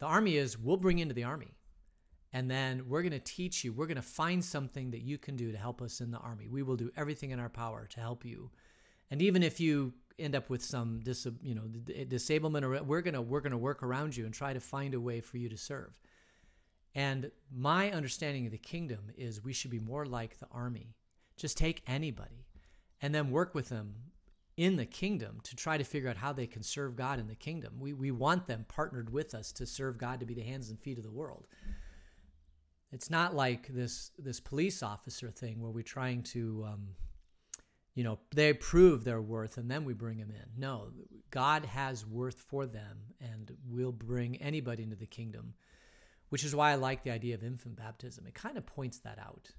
The 0.02 0.08
army 0.08 0.36
is 0.36 0.58
we'll 0.58 0.78
bring 0.78 0.98
into 0.98 1.14
the 1.14 1.26
army. 1.26 1.54
And 2.34 2.50
then 2.50 2.86
we're 2.90 3.04
going 3.04 3.12
to 3.12 3.20
teach 3.20 3.64
you, 3.64 3.72
we're 3.72 3.86
going 3.86 3.98
to 3.98 4.02
find 4.02 4.44
something 4.44 4.90
that 4.92 5.04
you 5.04 5.20
can 5.20 5.36
do 5.36 5.52
to 5.52 5.58
help 5.58 5.80
us 5.80 6.02
in 6.02 6.10
the 6.10 6.18
army. 6.18 6.48
We 6.48 6.64
will 6.64 6.76
do 6.76 6.90
everything 6.98 7.30
in 7.30 7.40
our 7.40 7.50
power 7.50 7.88
to 7.92 8.00
help 8.00 8.26
you. 8.26 8.50
And 9.12 9.22
even 9.22 9.44
if 9.44 9.60
you 9.60 9.94
end 10.18 10.36
up 10.36 10.50
with 10.50 10.64
some 10.64 11.02
dis, 11.04 11.28
you 11.44 11.54
know, 11.54 11.68
disablement 12.08 12.66
or 12.66 12.82
we're 12.82 13.02
going 13.02 13.14
to 13.14 13.22
we're 13.22 13.42
going 13.42 13.52
to 13.52 13.60
work 13.60 13.84
around 13.84 14.18
you 14.18 14.26
and 14.26 14.34
try 14.34 14.54
to 14.54 14.60
find 14.60 14.96
a 14.96 15.00
way 15.00 15.22
for 15.22 15.38
you 15.38 15.50
to 15.50 15.58
serve. 15.58 16.02
And 16.96 17.30
my 17.54 17.92
understanding 17.92 18.48
of 18.48 18.52
the 18.52 18.58
kingdom 18.58 19.12
is 19.16 19.44
we 19.44 19.54
should 19.54 19.72
be 19.72 19.80
more 19.80 20.06
like 20.06 20.40
the 20.40 20.48
army. 20.52 20.96
Just 21.38 21.58
take 21.58 21.84
anybody 21.86 22.48
and 23.04 23.14
then 23.14 23.30
work 23.30 23.54
with 23.54 23.70
them 23.70 23.96
in 24.62 24.76
the 24.76 24.86
kingdom 24.86 25.40
to 25.42 25.56
try 25.56 25.76
to 25.76 25.84
figure 25.84 26.08
out 26.08 26.18
how 26.18 26.32
they 26.32 26.46
can 26.46 26.62
serve 26.62 26.96
God 26.96 27.20
in 27.20 27.28
the 27.28 27.34
kingdom. 27.34 27.74
We, 27.80 27.94
we 27.94 28.12
want 28.12 28.46
them 28.46 28.68
partnered 28.68 29.12
with 29.12 29.34
us 29.34 29.52
to 29.54 29.66
serve 29.66 29.98
God 29.98 30.20
to 30.20 30.26
be 30.28 30.36
the 30.36 30.44
hands 30.44 30.70
and 30.70 30.80
feet 30.80 31.00
of 31.00 31.04
the 31.04 31.10
world. 31.10 31.48
It's 32.92 33.10
not 33.10 33.34
like 33.36 33.70
this 33.70 34.12
this 34.20 34.40
police 34.40 34.84
officer 34.84 35.32
thing 35.32 35.62
where 35.62 35.72
we're 35.72 35.82
trying 35.82 36.22
to, 36.34 36.68
um, 36.68 36.90
you 37.96 38.04
know, 38.04 38.20
they 38.36 38.54
prove 38.54 39.04
their 39.04 39.20
worth 39.20 39.58
and 39.58 39.72
then 39.72 39.84
we 39.84 39.94
bring 39.94 40.20
them 40.20 40.30
in. 40.30 40.62
No, 40.62 40.90
God 41.32 41.66
has 41.66 42.06
worth 42.06 42.38
for 42.38 42.68
them, 42.68 43.00
and 43.20 43.58
we'll 43.68 43.92
bring 43.92 44.36
anybody 44.44 44.84
into 44.84 44.96
the 44.96 45.08
kingdom. 45.08 45.56
Which 46.30 46.44
is 46.44 46.56
why 46.56 46.72
I 46.72 46.76
like 46.76 47.04
the 47.04 47.12
idea 47.12 47.34
of 47.34 47.44
infant 47.44 47.78
baptism. 47.78 48.28
It 48.28 48.36
kind 48.36 48.58
of 48.60 48.66
points 48.68 49.00
that 49.00 49.18
out 49.18 49.50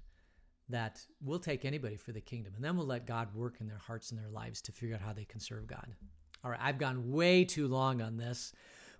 that 0.69 1.05
we'll 1.21 1.39
take 1.39 1.65
anybody 1.65 1.97
for 1.97 2.11
the 2.11 2.21
kingdom 2.21 2.53
and 2.55 2.63
then 2.63 2.77
we'll 2.77 2.85
let 2.85 3.05
God 3.05 3.33
work 3.35 3.57
in 3.59 3.67
their 3.67 3.77
hearts 3.77 4.11
and 4.11 4.19
their 4.19 4.29
lives 4.29 4.61
to 4.61 4.71
figure 4.71 4.95
out 4.95 5.01
how 5.01 5.13
they 5.13 5.25
can 5.25 5.39
serve 5.39 5.67
God. 5.67 5.87
All 6.43 6.51
right, 6.51 6.59
I've 6.61 6.77
gone 6.77 7.11
way 7.11 7.45
too 7.45 7.67
long 7.67 8.01
on 8.01 8.17
this, 8.17 8.53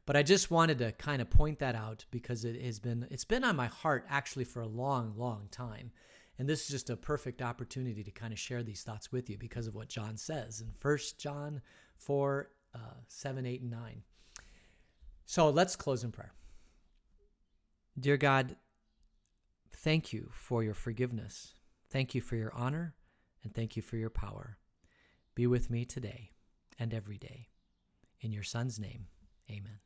but 0.06 0.16
I 0.16 0.24
just 0.24 0.52
wanted 0.52 0.80
to 0.80 0.92
kind 0.94 1.22
of 1.22 1.30
point 1.30 1.60
that 1.60 1.76
out 1.76 2.06
because 2.12 2.46
it 2.46 2.62
has 2.62 2.80
been 2.80 3.08
it's 3.10 3.26
been 3.26 3.44
on 3.44 3.56
my 3.56 3.68
heart 3.68 4.06
actually 4.10 4.46
for 4.46 4.62
a 4.62 4.68
long, 4.68 5.14
long 5.18 5.48
time. 5.52 5.92
And 6.40 6.50
this 6.50 6.64
is 6.64 6.70
just 6.70 6.90
a 6.90 6.98
perfect 6.98 7.42
opportunity 7.42 8.04
to 8.04 8.12
kind 8.12 8.34
of 8.34 8.40
share 8.40 8.64
these 8.64 8.82
thoughts 8.82 9.12
with 9.12 9.30
you 9.30 9.38
because 9.38 9.68
of 9.68 9.76
what 9.76 9.88
John 9.88 10.18
says 10.18 10.62
in 10.62 10.72
1 10.82 10.98
John 11.20 11.62
4, 11.98 12.50
uh, 12.74 12.80
7, 13.08 13.46
8, 13.46 13.62
and 13.62 13.72
9. 13.72 14.02
So 15.26 15.50
let's 15.50 15.76
close 15.76 16.04
in 16.04 16.12
prayer. 16.12 16.34
Dear 18.00 18.18
God, 18.18 18.56
Thank 19.84 20.14
you 20.14 20.30
for 20.32 20.64
your 20.64 20.74
forgiveness. 20.74 21.56
Thank 21.90 22.16
you 22.16 22.22
for 22.22 22.38
your 22.38 22.54
honor, 22.54 22.96
and 23.44 23.54
thank 23.54 23.76
you 23.76 23.82
for 23.82 23.98
your 23.98 24.10
power. 24.10 24.58
Be 25.36 25.46
with 25.46 25.70
me 25.70 25.84
today 25.84 26.32
and 26.80 26.94
every 26.94 27.18
day. 27.18 27.50
In 28.22 28.32
your 28.32 28.44
Son's 28.44 28.80
name, 28.80 29.08
amen. 29.52 29.80